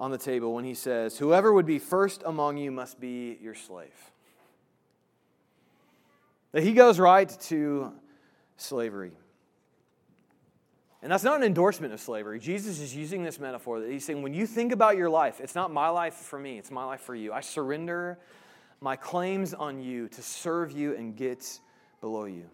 on 0.00 0.10
the 0.10 0.18
table 0.18 0.52
when 0.52 0.64
he 0.64 0.74
says, 0.74 1.18
Whoever 1.18 1.52
would 1.52 1.66
be 1.66 1.78
first 1.78 2.22
among 2.26 2.56
you 2.56 2.72
must 2.72 2.98
be 2.98 3.38
your 3.40 3.54
slave. 3.54 3.94
That 6.52 6.64
he 6.64 6.72
goes 6.72 6.98
right 6.98 7.28
to 7.42 7.92
slavery. 8.56 9.12
And 11.02 11.10
that's 11.10 11.24
not 11.24 11.36
an 11.36 11.44
endorsement 11.44 11.94
of 11.94 12.00
slavery. 12.00 12.38
Jesus 12.38 12.78
is 12.78 12.94
using 12.94 13.22
this 13.22 13.38
metaphor 13.38 13.80
that 13.80 13.90
he's 13.90 14.04
saying, 14.04 14.20
when 14.22 14.34
you 14.34 14.46
think 14.46 14.72
about 14.72 14.96
your 14.96 15.08
life, 15.08 15.40
it's 15.40 15.54
not 15.54 15.72
my 15.72 15.88
life 15.88 16.14
for 16.14 16.38
me, 16.38 16.58
it's 16.58 16.70
my 16.70 16.84
life 16.84 17.00
for 17.00 17.14
you. 17.14 17.32
I 17.32 17.40
surrender 17.40 18.18
my 18.80 18.96
claims 18.96 19.54
on 19.54 19.80
you 19.80 20.08
to 20.08 20.22
serve 20.22 20.72
you 20.72 20.96
and 20.96 21.16
get 21.16 21.60
below 22.00 22.24
you. 22.24 22.44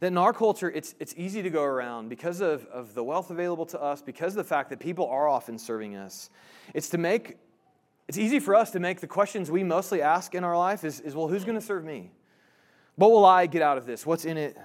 That 0.00 0.08
in 0.08 0.18
our 0.18 0.32
culture, 0.32 0.70
it's, 0.70 0.94
it's 0.98 1.14
easy 1.16 1.42
to 1.42 1.50
go 1.50 1.62
around 1.62 2.08
because 2.08 2.40
of, 2.40 2.66
of 2.66 2.94
the 2.94 3.04
wealth 3.04 3.30
available 3.30 3.66
to 3.66 3.80
us, 3.80 4.02
because 4.02 4.32
of 4.32 4.38
the 4.38 4.48
fact 4.48 4.70
that 4.70 4.80
people 4.80 5.06
are 5.06 5.28
often 5.28 5.58
serving 5.58 5.94
us. 5.94 6.30
It's 6.74 6.88
to 6.88 6.98
make 6.98 7.36
it's 8.08 8.18
easy 8.18 8.40
for 8.40 8.54
us 8.54 8.72
to 8.72 8.80
make 8.80 9.00
the 9.00 9.06
questions 9.06 9.50
we 9.50 9.62
mostly 9.62 10.02
ask 10.02 10.34
in 10.34 10.44
our 10.44 10.56
life 10.56 10.84
is, 10.84 11.00
is 11.00 11.14
well, 11.14 11.28
who's 11.28 11.44
going 11.44 11.58
to 11.58 11.64
serve 11.64 11.84
me? 11.84 12.10
What 12.96 13.10
will 13.10 13.24
I 13.24 13.46
get 13.46 13.62
out 13.62 13.78
of 13.78 13.86
this? 13.86 14.04
What's 14.04 14.24
in 14.24 14.36
it 14.36 14.56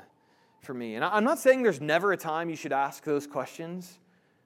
for 0.61 0.73
me? 0.73 0.95
And 0.95 1.05
I'm 1.05 1.23
not 1.23 1.39
saying 1.39 1.63
there's 1.63 1.79
never 1.79 2.11
a 2.11 2.17
time 2.17 2.49
you 2.49 2.55
should 2.55 2.73
ask 2.73 3.03
those 3.03 3.27
questions, 3.27 3.99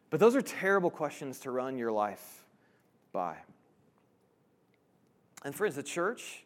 but 0.10 0.20
those 0.20 0.36
are 0.36 0.41
terrible 0.41 0.89
questions 0.91 1.39
to 1.39 1.52
run 1.52 1.78
your 1.78 1.91
life 1.91 2.46
by. 3.12 3.38
And 5.43 5.56
friends, 5.56 5.75
the 5.75 5.84
church 5.84 6.43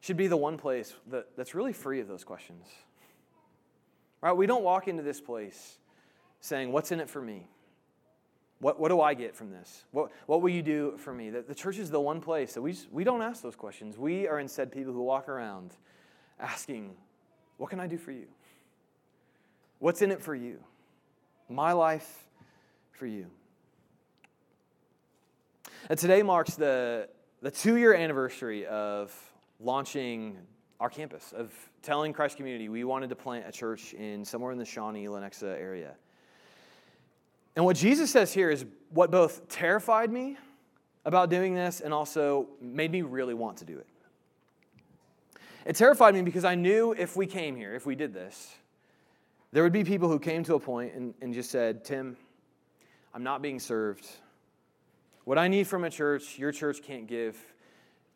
should 0.00 0.16
be 0.16 0.26
the 0.26 0.36
one 0.36 0.56
place 0.56 0.94
that, 1.10 1.36
that's 1.36 1.54
really 1.54 1.72
free 1.72 2.00
of 2.00 2.08
those 2.08 2.24
questions. 2.24 2.66
Right? 4.20 4.32
We 4.32 4.46
don't 4.46 4.62
walk 4.62 4.88
into 4.88 5.02
this 5.02 5.20
place 5.20 5.78
saying, 6.40 6.72
What's 6.72 6.92
in 6.92 7.00
it 7.00 7.08
for 7.08 7.20
me? 7.20 7.46
What, 8.60 8.78
what 8.78 8.90
do 8.90 9.00
I 9.00 9.14
get 9.14 9.34
from 9.34 9.50
this? 9.50 9.84
What, 9.90 10.12
what 10.26 10.40
will 10.40 10.50
you 10.50 10.62
do 10.62 10.96
for 10.96 11.12
me? 11.12 11.30
The, 11.30 11.42
the 11.42 11.54
church 11.54 11.78
is 11.78 11.90
the 11.90 12.00
one 12.00 12.20
place 12.20 12.54
that 12.54 12.62
we, 12.62 12.76
we 12.92 13.02
don't 13.02 13.20
ask 13.20 13.42
those 13.42 13.56
questions. 13.56 13.98
We 13.98 14.28
are 14.28 14.38
instead 14.38 14.70
people 14.70 14.92
who 14.92 15.02
walk 15.02 15.28
around 15.28 15.72
asking, 16.38 16.94
What 17.56 17.70
can 17.70 17.80
I 17.80 17.88
do 17.88 17.98
for 17.98 18.12
you? 18.12 18.26
What's 19.80 20.00
in 20.00 20.12
it 20.12 20.22
for 20.22 20.34
you? 20.34 20.60
My 21.48 21.72
life 21.72 22.28
for 22.92 23.06
you. 23.06 23.26
And 25.90 25.98
today 25.98 26.22
marks 26.22 26.54
the 26.54 27.08
the 27.42 27.50
two 27.50 27.76
year 27.76 27.92
anniversary 27.92 28.64
of 28.66 29.12
launching 29.60 30.38
our 30.80 30.88
campus, 30.88 31.32
of 31.36 31.52
telling 31.82 32.12
Christ 32.12 32.36
Community 32.36 32.68
we 32.68 32.84
wanted 32.84 33.10
to 33.10 33.16
plant 33.16 33.44
a 33.46 33.52
church 33.52 33.92
in 33.94 34.24
somewhere 34.24 34.52
in 34.52 34.58
the 34.58 34.64
Shawnee, 34.64 35.06
Lenexa 35.06 35.60
area. 35.60 35.94
And 37.54 37.64
what 37.64 37.76
Jesus 37.76 38.10
says 38.10 38.32
here 38.32 38.50
is 38.50 38.64
what 38.90 39.10
both 39.10 39.48
terrified 39.48 40.10
me 40.10 40.38
about 41.04 41.30
doing 41.30 41.54
this 41.54 41.80
and 41.80 41.92
also 41.92 42.48
made 42.60 42.90
me 42.92 43.02
really 43.02 43.34
want 43.34 43.58
to 43.58 43.64
do 43.64 43.76
it. 43.76 43.86
It 45.66 45.76
terrified 45.76 46.14
me 46.14 46.22
because 46.22 46.44
I 46.44 46.54
knew 46.54 46.92
if 46.92 47.16
we 47.16 47.26
came 47.26 47.56
here, 47.56 47.74
if 47.74 47.86
we 47.86 47.94
did 47.94 48.14
this, 48.14 48.54
there 49.52 49.62
would 49.62 49.72
be 49.72 49.84
people 49.84 50.08
who 50.08 50.18
came 50.18 50.44
to 50.44 50.54
a 50.54 50.60
point 50.60 50.94
and, 50.94 51.12
and 51.20 51.34
just 51.34 51.50
said, 51.50 51.84
Tim, 51.84 52.16
I'm 53.12 53.22
not 53.22 53.42
being 53.42 53.60
served. 53.60 54.08
What 55.24 55.38
I 55.38 55.48
need 55.48 55.66
from 55.66 55.84
a 55.84 55.90
church, 55.90 56.38
your 56.38 56.50
church 56.50 56.82
can't 56.82 57.06
give 57.06 57.36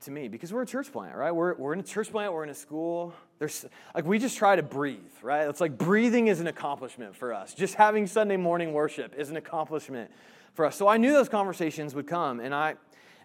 to 0.00 0.10
me 0.10 0.28
because 0.28 0.52
we're 0.52 0.62
a 0.62 0.66
church 0.66 0.92
plant, 0.92 1.16
right? 1.16 1.30
We're, 1.30 1.54
we're 1.54 1.72
in 1.72 1.80
a 1.80 1.84
church 1.84 2.10
plant, 2.10 2.32
we're 2.32 2.44
in 2.44 2.50
a 2.50 2.54
school. 2.54 3.14
There's 3.38 3.64
like 3.94 4.04
we 4.04 4.18
just 4.18 4.36
try 4.36 4.56
to 4.56 4.62
breathe, 4.62 4.98
right? 5.22 5.48
It's 5.48 5.60
like 5.60 5.78
breathing 5.78 6.26
is 6.26 6.40
an 6.40 6.46
accomplishment 6.46 7.14
for 7.14 7.32
us. 7.32 7.54
Just 7.54 7.74
having 7.74 8.06
Sunday 8.06 8.36
morning 8.36 8.72
worship 8.72 9.14
is 9.16 9.30
an 9.30 9.36
accomplishment 9.36 10.10
for 10.54 10.64
us. 10.64 10.76
So 10.76 10.88
I 10.88 10.96
knew 10.96 11.12
those 11.12 11.28
conversations 11.28 11.94
would 11.94 12.06
come, 12.06 12.40
and 12.40 12.54
I 12.54 12.74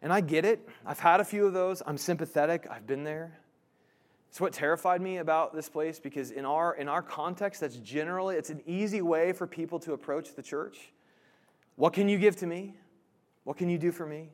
and 0.01 0.11
I 0.13 0.21
get 0.21 0.45
it. 0.45 0.67
I've 0.85 0.99
had 0.99 1.19
a 1.19 1.25
few 1.25 1.45
of 1.45 1.53
those. 1.53 1.81
I'm 1.85 1.97
sympathetic. 1.97 2.67
I've 2.69 2.85
been 2.85 3.03
there. 3.03 3.37
It's 4.29 4.39
what 4.39 4.53
terrified 4.53 5.01
me 5.01 5.17
about 5.17 5.53
this 5.53 5.69
place 5.69 5.99
because 5.99 6.31
in 6.31 6.45
our 6.45 6.75
in 6.75 6.87
our 6.87 7.01
context, 7.01 7.61
that's 7.61 7.77
generally 7.77 8.35
it's 8.35 8.49
an 8.49 8.61
easy 8.65 9.01
way 9.01 9.33
for 9.33 9.47
people 9.47 9.79
to 9.79 9.93
approach 9.93 10.35
the 10.35 10.43
church. 10.43 10.91
What 11.75 11.93
can 11.93 12.07
you 12.07 12.17
give 12.17 12.35
to 12.37 12.47
me? 12.47 12.75
What 13.43 13.57
can 13.57 13.69
you 13.69 13.77
do 13.77 13.91
for 13.91 14.05
me? 14.05 14.29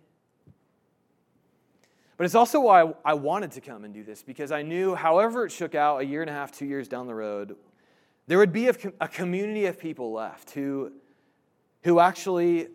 But 2.18 2.26
it's 2.26 2.36
also 2.36 2.60
why 2.62 2.92
I 3.06 3.14
wanted 3.14 3.52
to 3.52 3.62
come 3.62 3.86
and 3.86 3.94
do 3.94 4.04
this 4.04 4.24
because 4.24 4.52
I 4.52 4.64
knew, 4.64 4.96
however 4.96 5.46
it 5.46 5.52
shook 5.52 5.76
out 5.76 6.02
a 6.02 6.06
year 6.06 6.22
and 6.22 6.30
a 6.30 6.34
half, 6.34 6.52
two 6.52 6.66
years 6.66 6.88
down 6.88 7.06
the 7.06 7.14
road, 7.14 7.56
there 8.26 8.40
would 8.40 8.52
be 8.52 8.68
a, 8.68 8.74
community 9.08 9.68
of 9.68 9.80
people 9.80 10.12
left 10.12 10.52
who, 10.52 10.92
who 11.84 12.00
actually 12.00 12.68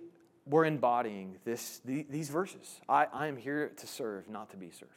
were 0.46 0.64
embodying 0.64 1.36
this, 1.44 1.80
these 1.84 2.28
verses. 2.28 2.80
I, 2.88 3.06
I 3.12 3.26
am 3.26 3.36
here 3.36 3.72
to 3.76 3.86
serve, 3.86 4.28
not 4.28 4.50
to 4.50 4.56
be 4.56 4.70
served. 4.70 4.92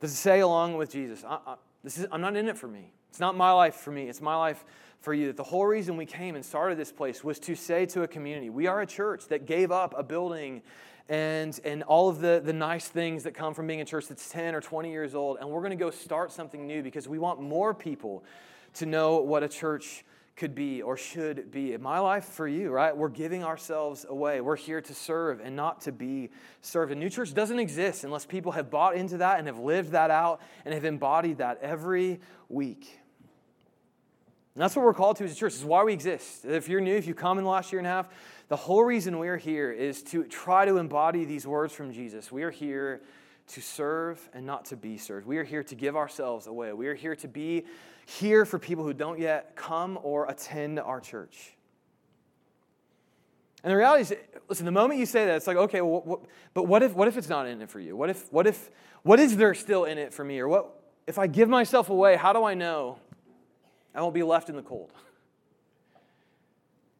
Does 0.00 0.12
it 0.12 0.16
say 0.16 0.40
along 0.40 0.76
with 0.76 0.90
Jesus, 0.90 1.24
I, 1.24 1.38
I, 1.46 1.54
this 1.84 1.98
is, 1.98 2.06
I'm 2.10 2.20
not 2.20 2.36
in 2.36 2.48
it 2.48 2.56
for 2.56 2.68
me. 2.68 2.92
It's 3.10 3.20
not 3.20 3.36
my 3.36 3.52
life 3.52 3.76
for 3.76 3.90
me, 3.90 4.08
it's 4.08 4.20
my 4.20 4.36
life 4.36 4.64
for 5.00 5.14
you. 5.14 5.26
That 5.26 5.36
the 5.36 5.44
whole 5.44 5.66
reason 5.66 5.96
we 5.96 6.06
came 6.06 6.34
and 6.34 6.44
started 6.44 6.78
this 6.78 6.92
place 6.92 7.22
was 7.22 7.38
to 7.40 7.54
say 7.54 7.86
to 7.86 8.02
a 8.02 8.08
community, 8.08 8.50
we 8.50 8.66
are 8.66 8.80
a 8.80 8.86
church 8.86 9.26
that 9.28 9.46
gave 9.46 9.70
up 9.70 9.94
a 9.96 10.02
building 10.02 10.62
and, 11.08 11.58
and 11.64 11.82
all 11.84 12.08
of 12.08 12.20
the, 12.20 12.42
the 12.44 12.52
nice 12.52 12.88
things 12.88 13.24
that 13.24 13.32
come 13.32 13.54
from 13.54 13.66
being 13.66 13.80
a 13.80 13.84
church 13.84 14.08
that's 14.08 14.28
10 14.28 14.54
or 14.54 14.60
20 14.60 14.90
years 14.90 15.14
old. 15.14 15.38
And 15.40 15.48
we're 15.48 15.60
going 15.60 15.70
to 15.70 15.76
go 15.76 15.90
start 15.90 16.32
something 16.32 16.66
new 16.66 16.82
because 16.82 17.08
we 17.08 17.18
want 17.18 17.40
more 17.40 17.74
people 17.74 18.24
to 18.74 18.86
know 18.86 19.18
what 19.18 19.42
a 19.42 19.48
church 19.48 20.04
could 20.36 20.54
be 20.54 20.82
or 20.82 20.96
should 20.96 21.50
be. 21.50 21.74
My 21.78 21.98
life 21.98 22.24
for 22.24 22.46
you, 22.46 22.70
right? 22.70 22.94
We're 22.94 23.08
giving 23.08 23.42
ourselves 23.42 24.04
away. 24.08 24.40
We're 24.42 24.56
here 24.56 24.82
to 24.82 24.94
serve 24.94 25.40
and 25.40 25.56
not 25.56 25.80
to 25.82 25.92
be 25.92 26.30
served. 26.60 26.92
A 26.92 26.94
new 26.94 27.08
church 27.08 27.32
doesn't 27.32 27.58
exist 27.58 28.04
unless 28.04 28.26
people 28.26 28.52
have 28.52 28.70
bought 28.70 28.96
into 28.96 29.16
that 29.18 29.38
and 29.38 29.46
have 29.46 29.58
lived 29.58 29.92
that 29.92 30.10
out 30.10 30.42
and 30.64 30.74
have 30.74 30.84
embodied 30.84 31.38
that 31.38 31.58
every 31.62 32.20
week. 32.50 33.00
And 34.56 34.62
that's 34.62 34.74
what 34.74 34.86
we're 34.86 34.94
called 34.94 35.18
to 35.18 35.24
as 35.24 35.32
a 35.32 35.34
church. 35.34 35.52
This 35.52 35.60
is 35.60 35.66
why 35.66 35.84
we 35.84 35.92
exist. 35.92 36.46
If 36.46 36.66
you're 36.66 36.80
new, 36.80 36.96
if 36.96 37.06
you 37.06 37.12
come 37.12 37.36
in 37.36 37.44
the 37.44 37.50
last 37.50 37.72
year 37.72 37.78
and 37.78 37.86
a 37.86 37.90
half, 37.90 38.08
the 38.48 38.56
whole 38.56 38.82
reason 38.82 39.18
we're 39.18 39.36
here 39.36 39.70
is 39.70 40.02
to 40.04 40.24
try 40.24 40.64
to 40.64 40.78
embody 40.78 41.26
these 41.26 41.46
words 41.46 41.74
from 41.74 41.92
Jesus. 41.92 42.32
We 42.32 42.42
are 42.42 42.50
here 42.50 43.02
to 43.48 43.60
serve 43.60 44.26
and 44.32 44.46
not 44.46 44.64
to 44.66 44.76
be 44.76 44.96
served. 44.96 45.26
We 45.26 45.36
are 45.36 45.44
here 45.44 45.62
to 45.64 45.74
give 45.74 45.94
ourselves 45.94 46.46
away. 46.46 46.72
We 46.72 46.88
are 46.88 46.94
here 46.94 47.14
to 47.16 47.28
be 47.28 47.66
here 48.06 48.46
for 48.46 48.58
people 48.58 48.82
who 48.82 48.94
don't 48.94 49.18
yet 49.18 49.56
come 49.56 49.98
or 50.02 50.26
attend 50.26 50.80
our 50.80 51.00
church. 51.00 51.52
And 53.62 53.70
the 53.70 53.76
reality 53.76 54.02
is, 54.04 54.14
listen, 54.48 54.64
the 54.64 54.72
moment 54.72 54.98
you 54.98 55.04
say 55.04 55.26
that, 55.26 55.36
it's 55.36 55.46
like, 55.46 55.58
okay, 55.58 55.82
well, 55.82 56.00
what, 56.00 56.20
but 56.54 56.62
what 56.62 56.82
if, 56.82 56.94
what 56.94 57.08
if 57.08 57.18
it's 57.18 57.28
not 57.28 57.46
in 57.46 57.60
it 57.60 57.68
for 57.68 57.78
you? 57.78 57.94
What 57.94 58.08
if, 58.08 58.32
what 58.32 58.46
if, 58.46 58.70
what 59.02 59.20
is 59.20 59.36
there 59.36 59.52
still 59.52 59.84
in 59.84 59.98
it 59.98 60.14
for 60.14 60.24
me? 60.24 60.40
Or 60.40 60.48
what, 60.48 60.80
if 61.06 61.18
I 61.18 61.26
give 61.26 61.50
myself 61.50 61.90
away, 61.90 62.16
how 62.16 62.32
do 62.32 62.42
I 62.42 62.54
know 62.54 63.00
I 63.96 64.02
won't 64.02 64.14
be 64.14 64.22
left 64.22 64.48
in 64.48 64.56
the 64.56 64.62
cold? 64.62 64.92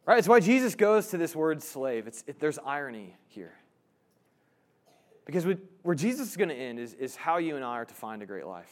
Right? 0.06 0.18
It's 0.18 0.28
why 0.28 0.38
Jesus 0.38 0.76
goes 0.76 1.09
to 1.09 1.18
this 1.18 1.35
word 1.35 1.61
slave. 1.61 2.06
It's, 2.06 2.22
it, 2.28 2.38
there's 2.38 2.61
irony 2.64 3.16
here. 3.26 3.54
Because 5.24 5.44
where 5.82 5.96
Jesus 5.96 6.30
is 6.30 6.37
going 6.37 6.48
to 6.48 6.54
end 6.54 6.78
is, 6.78 6.94
is 6.94 7.16
how 7.16 7.38
you 7.38 7.56
and 7.56 7.64
I 7.64 7.78
are 7.78 7.85
to 7.85 7.94
find 7.94 8.22
a 8.22 8.26
great 8.26 8.46
life. 8.46 8.70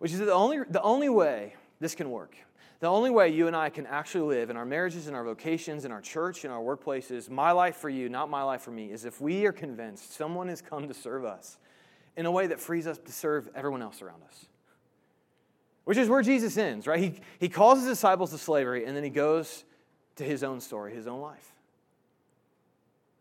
Which 0.00 0.12
is 0.12 0.18
the 0.18 0.32
only, 0.32 0.58
the 0.68 0.82
only 0.82 1.08
way 1.08 1.54
this 1.78 1.94
can 1.94 2.10
work. 2.10 2.36
The 2.80 2.88
only 2.88 3.10
way 3.10 3.28
you 3.28 3.46
and 3.46 3.54
I 3.54 3.70
can 3.70 3.86
actually 3.86 4.36
live 4.36 4.50
in 4.50 4.56
our 4.56 4.64
marriages, 4.64 5.06
in 5.06 5.14
our 5.14 5.24
vocations, 5.24 5.84
in 5.84 5.92
our 5.92 6.00
church, 6.00 6.44
in 6.44 6.50
our 6.50 6.60
workplaces, 6.60 7.30
my 7.30 7.52
life 7.52 7.76
for 7.76 7.88
you, 7.88 8.08
not 8.08 8.28
my 8.28 8.42
life 8.42 8.62
for 8.62 8.72
me, 8.72 8.90
is 8.90 9.04
if 9.04 9.20
we 9.20 9.46
are 9.46 9.52
convinced 9.52 10.14
someone 10.14 10.48
has 10.48 10.60
come 10.60 10.88
to 10.88 10.94
serve 10.94 11.24
us 11.24 11.58
in 12.16 12.26
a 12.26 12.30
way 12.32 12.48
that 12.48 12.58
frees 12.60 12.88
us 12.88 12.98
to 12.98 13.12
serve 13.12 13.48
everyone 13.54 13.82
else 13.82 14.02
around 14.02 14.22
us. 14.28 14.46
Which 15.88 15.96
is 15.96 16.10
where 16.10 16.20
Jesus 16.20 16.58
ends, 16.58 16.86
right? 16.86 17.00
He, 17.00 17.14
he 17.40 17.48
calls 17.48 17.78
his 17.78 17.88
disciples 17.88 18.30
to 18.32 18.36
slavery 18.36 18.84
and 18.84 18.94
then 18.94 19.02
he 19.02 19.08
goes 19.08 19.64
to 20.16 20.22
his 20.22 20.44
own 20.44 20.60
story, 20.60 20.94
his 20.94 21.06
own 21.06 21.22
life. 21.22 21.50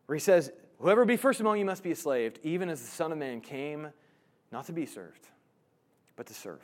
Where 0.05 0.17
he 0.17 0.19
says, 0.19 0.51
Whoever 0.79 1.05
be 1.05 1.15
first 1.15 1.39
among 1.39 1.59
you 1.59 1.63
must 1.63 1.81
be 1.81 1.91
a 1.91 1.95
slave, 1.95 2.35
even 2.43 2.67
as 2.67 2.81
the 2.81 2.87
Son 2.87 3.13
of 3.13 3.17
Man 3.17 3.39
came 3.39 3.87
not 4.51 4.65
to 4.65 4.73
be 4.73 4.85
served, 4.85 5.29
but 6.17 6.25
to 6.25 6.33
serve. 6.33 6.59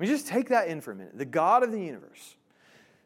I 0.00 0.02
mean, 0.02 0.10
just 0.10 0.26
take 0.26 0.48
that 0.48 0.68
in 0.68 0.80
for 0.80 0.92
a 0.92 0.94
minute. 0.94 1.18
The 1.18 1.26
God 1.26 1.62
of 1.62 1.70
the 1.70 1.82
universe, 1.82 2.36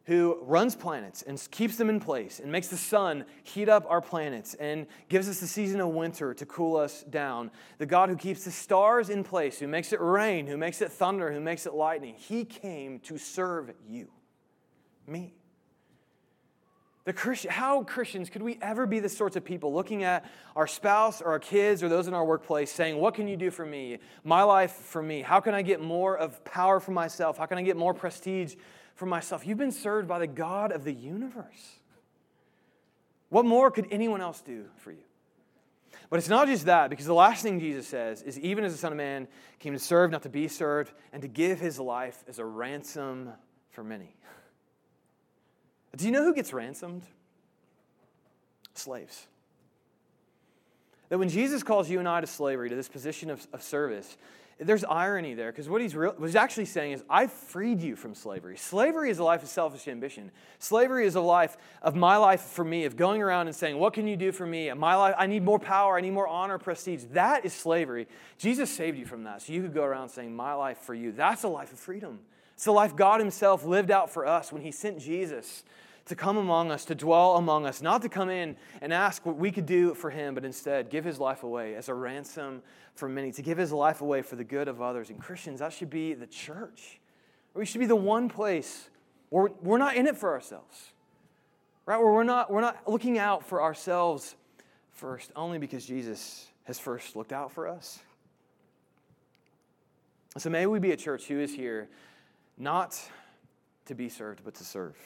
who 0.07 0.39
runs 0.43 0.77
planets 0.77 1.23
and 1.23 1.45
keeps 1.51 1.77
them 1.77 1.91
in 1.91 1.99
place 1.99 2.39
and 2.39 2.51
makes 2.51 2.69
the 2.69 2.77
sun 2.77 3.25
heat 3.43 3.69
up 3.69 3.85
our 3.89 4.01
planets 4.01 4.55
and 4.55 4.87
gives 5.09 5.29
us 5.29 5.41
the 5.41 5.47
season 5.49 5.81
of 5.81 5.89
winter 5.89 6.33
to 6.33 6.47
cool 6.47 6.77
us 6.77 7.03
down. 7.11 7.51
The 7.79 7.87
God 7.87 8.09
who 8.09 8.17
keeps 8.17 8.45
the 8.45 8.53
stars 8.53 9.11
in 9.11 9.25
place, 9.25 9.59
who 9.59 9.67
makes 9.67 9.93
it 9.93 10.01
rain, 10.01 10.47
who 10.47 10.57
makes 10.57 10.81
it 10.81 10.93
thunder, 10.93 11.33
who 11.33 11.41
makes 11.41 11.67
it 11.67 11.75
lightning. 11.75 12.15
He 12.17 12.45
came 12.45 13.01
to 13.01 13.19
serve 13.19 13.73
you 13.89 14.09
me. 15.09 15.35
The 17.05 17.13
Christian, 17.13 17.53
how 17.53 17.85
Christians 17.85 18.31
could 18.31 18.43
we 18.43 18.59
ever 18.61 18.85
be 18.85 18.99
the 18.99 19.09
sorts 19.09 19.37
of 19.37 19.45
people 19.45 19.73
looking 19.73 20.03
at 20.03 20.29
our 20.57 20.67
spouse 20.67 21.23
or 21.23 21.29
our 21.29 21.39
kids 21.39 21.83
or 21.85 21.89
those 21.89 22.09
in 22.09 22.15
our 22.15 22.25
workplace 22.25 22.71
saying, 22.71 22.97
What 22.97 23.15
can 23.15 23.29
you 23.29 23.37
do 23.37 23.53
for 23.53 23.65
me? 23.65 23.99
My 24.25 24.43
life 24.43 24.73
for 24.73 25.03
me. 25.03 25.23
How 25.23 25.39
can 25.39 25.55
I 25.55 25.63
get 25.63 25.81
more 25.81 26.17
of 26.17 26.45
power 26.45 26.81
for 26.81 26.91
myself? 26.91 27.39
How 27.39 27.47
can 27.47 27.59
I 27.59 27.63
get 27.63 27.77
more 27.77 27.95
prestige 27.95 28.57
for 28.97 29.07
myself? 29.07 29.47
You've 29.47 29.59
been 29.59 29.73
served 29.73 30.09
by 30.09 30.19
the 30.19 30.27
God 30.27 30.73
of 30.73 30.83
the 30.83 30.93
universe. 30.93 31.79
What 33.29 33.45
more 33.45 33.71
could 33.71 33.87
anyone 33.91 34.21
else 34.21 34.41
do 34.41 34.65
for 34.79 34.91
you? 34.91 34.99
But 36.11 36.19
it's 36.19 36.29
not 36.29 36.47
just 36.47 36.67
that, 36.67 36.91
because 36.91 37.07
the 37.07 37.15
last 37.15 37.43
thing 37.43 37.59
Jesus 37.59 37.87
says 37.87 38.23
is 38.23 38.39
even 38.41 38.65
as 38.65 38.73
the 38.73 38.79
Son 38.79 38.93
of 38.93 38.99
Man 38.99 39.27
came 39.59 39.73
to 39.73 39.79
serve, 39.79 40.11
not 40.11 40.23
to 40.23 40.29
be 40.29 40.49
served, 40.49 40.93
and 41.13 41.23
to 41.23 41.29
give 41.29 41.59
his 41.59 41.81
life 41.81 42.23
as 42.29 42.39
a 42.39 42.45
ransom 42.45 43.31
for 43.71 43.83
many. 43.83 44.15
Do 45.97 46.05
you 46.05 46.13
know 46.13 46.23
who 46.23 46.35
gets 46.35 46.53
ransomed? 46.53 47.03
Slaves. 48.75 49.27
That 51.09 51.19
when 51.19 51.29
Jesus 51.29 51.63
calls 51.63 51.89
you 51.89 51.99
and 51.99 52.09
I 52.09 52.21
to 52.21 52.27
slavery, 52.27 52.69
to 52.69 52.77
this 52.77 52.89
position 52.89 53.31
of, 53.31 53.47
of 53.53 53.63
service, 53.63 54.17
there's 54.59 54.85
irony 54.85 55.35
there 55.35 55.53
because 55.53 55.69
what 55.69 55.83
he's, 55.83 55.95
what 55.95 56.17
he's 56.21 56.35
actually 56.35 56.65
saying 56.65 56.93
is, 56.93 57.05
I 57.11 57.27
freed 57.27 57.83
you 57.83 57.95
from 57.95 58.15
slavery. 58.15 58.57
Slavery 58.57 59.11
is 59.11 59.19
a 59.19 59.25
life 59.25 59.43
of 59.43 59.51
selfish 59.51 59.87
ambition. 59.87 60.31
Slavery 60.59 61.07
is 61.07 61.15
a 61.15 61.21
life 61.21 61.59
of 61.83 61.95
my 61.95 62.17
life 62.17 62.41
for 62.41 62.65
me, 62.65 62.85
of 62.85 62.97
going 62.97 63.21
around 63.21 63.49
and 63.49 63.57
saying, 63.57 63.79
What 63.79 63.93
can 63.93 64.07
you 64.07 64.17
do 64.17 64.33
for 64.33 64.47
me? 64.47 64.73
My 64.73 64.95
life, 64.95 65.15
I 65.19 65.27
need 65.27 65.45
more 65.45 65.59
power, 65.59 65.99
I 65.99 66.01
need 66.01 66.13
more 66.13 66.27
honor, 66.27 66.59
prestige. 66.59 67.05
That 67.13 67.45
is 67.45 67.53
slavery. 67.53 68.09
Jesus 68.39 68.71
saved 68.71 68.97
you 68.97 69.05
from 69.05 69.25
that. 69.25 69.43
So 69.43 69.53
you 69.53 69.61
could 69.61 69.75
go 69.75 69.85
around 69.85 70.09
saying, 70.09 70.35
My 70.35 70.55
life 70.55 70.79
for 70.79 70.95
you. 70.95 71.13
That's 71.13 71.43
a 71.43 71.49
life 71.49 71.73
of 71.73 71.79
freedom. 71.79 72.21
It's 72.55 72.65
the 72.65 72.73
life 72.73 72.97
God 72.97 73.21
Himself 73.21 73.67
lived 73.67 73.91
out 73.91 74.09
for 74.09 74.27
us 74.27 74.51
when 74.53 74.63
He 74.63 74.71
sent 74.71 74.99
Jesus 75.01 75.65
to 76.07 76.15
come 76.15 76.37
among 76.37 76.71
us, 76.71 76.85
to 76.85 76.95
dwell 76.95 77.37
among 77.37 77.67
us, 77.67 77.83
not 77.83 78.01
to 78.03 78.09
come 78.09 78.31
in 78.31 78.57
and 78.81 78.93
ask 78.93 79.27
what 79.27 79.37
we 79.37 79.51
could 79.51 79.67
do 79.67 79.93
for 79.95 80.11
him, 80.11 80.35
but 80.35 80.45
instead 80.45 80.89
give 80.89 81.05
his 81.05 81.19
life 81.19 81.43
away 81.43 81.75
as 81.75 81.89
a 81.89 81.95
ransom 81.95 82.63
for 82.95 83.09
many, 83.09 83.33
to 83.33 83.43
give 83.43 83.59
his 83.59 83.73
life 83.73 84.01
away 84.01 84.23
for 84.23 84.37
the 84.37 84.45
good 84.45 84.69
of 84.69 84.81
others. 84.81 85.11
And 85.11 85.21
Christians, 85.21 85.61
that 85.61 85.73
should 85.73 85.91
be 85.91 86.15
the 86.15 86.27
church. 86.27 87.01
We 87.55 87.67
should 87.67 87.81
be 87.81 87.87
the 87.87 87.97
one 87.97 88.29
place 88.29 88.89
where 89.31 89.51
we're 89.61 89.79
not 89.79 89.97
in 89.97 90.07
it 90.07 90.17
for 90.17 90.33
ourselves, 90.33 90.93
right? 91.85 91.99
Where 91.99 92.13
we're 92.13 92.23
not, 92.23 92.53
we're 92.53 92.61
not 92.61 92.89
looking 92.89 93.19
out 93.19 93.45
for 93.45 93.61
ourselves 93.61 94.37
first, 94.93 95.33
only 95.35 95.59
because 95.59 95.85
Jesus 95.85 96.47
has 96.65 96.79
first 96.79 97.17
looked 97.17 97.33
out 97.33 97.51
for 97.51 97.67
us. 97.67 97.99
So 100.39 100.51
may 100.51 100.67
we 100.67 100.79
be 100.79 100.93
a 100.93 100.97
church 100.97 101.27
who 101.27 101.41
is 101.41 101.53
here 101.53 101.89
not 102.59 103.01
to 103.87 103.95
be 103.95 104.09
served, 104.09 104.43
but 104.45 104.55
to 104.55 104.65
serve 104.65 104.97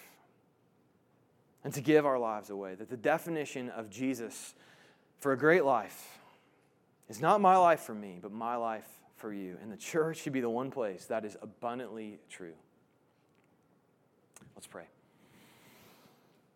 and 1.65 1.73
to 1.75 1.81
give 1.81 2.07
our 2.07 2.19
lives 2.19 2.51
away. 2.51 2.75
That 2.75 2.89
the 2.89 2.97
definition 2.97 3.69
of 3.71 3.91
Jesus 3.91 4.55
for 5.19 5.33
a 5.33 5.39
great 5.39 5.65
life 5.65 6.19
is 7.09 7.21
not 7.21 7.41
my 7.41 7.57
life 7.57 7.81
for 7.81 7.95
me, 7.95 8.19
but 8.21 8.33
my 8.33 8.57
life 8.57 8.89
for 9.17 9.33
you. 9.33 9.57
And 9.63 9.71
the 9.71 9.77
church 9.77 10.19
should 10.19 10.33
be 10.33 10.41
the 10.41 10.51
one 10.51 10.71
place 10.71 11.05
that 11.07 11.25
is 11.25 11.37
abundantly 11.43 12.19
true. 12.31 12.55
Let's 14.55 14.67
pray. 14.67 14.85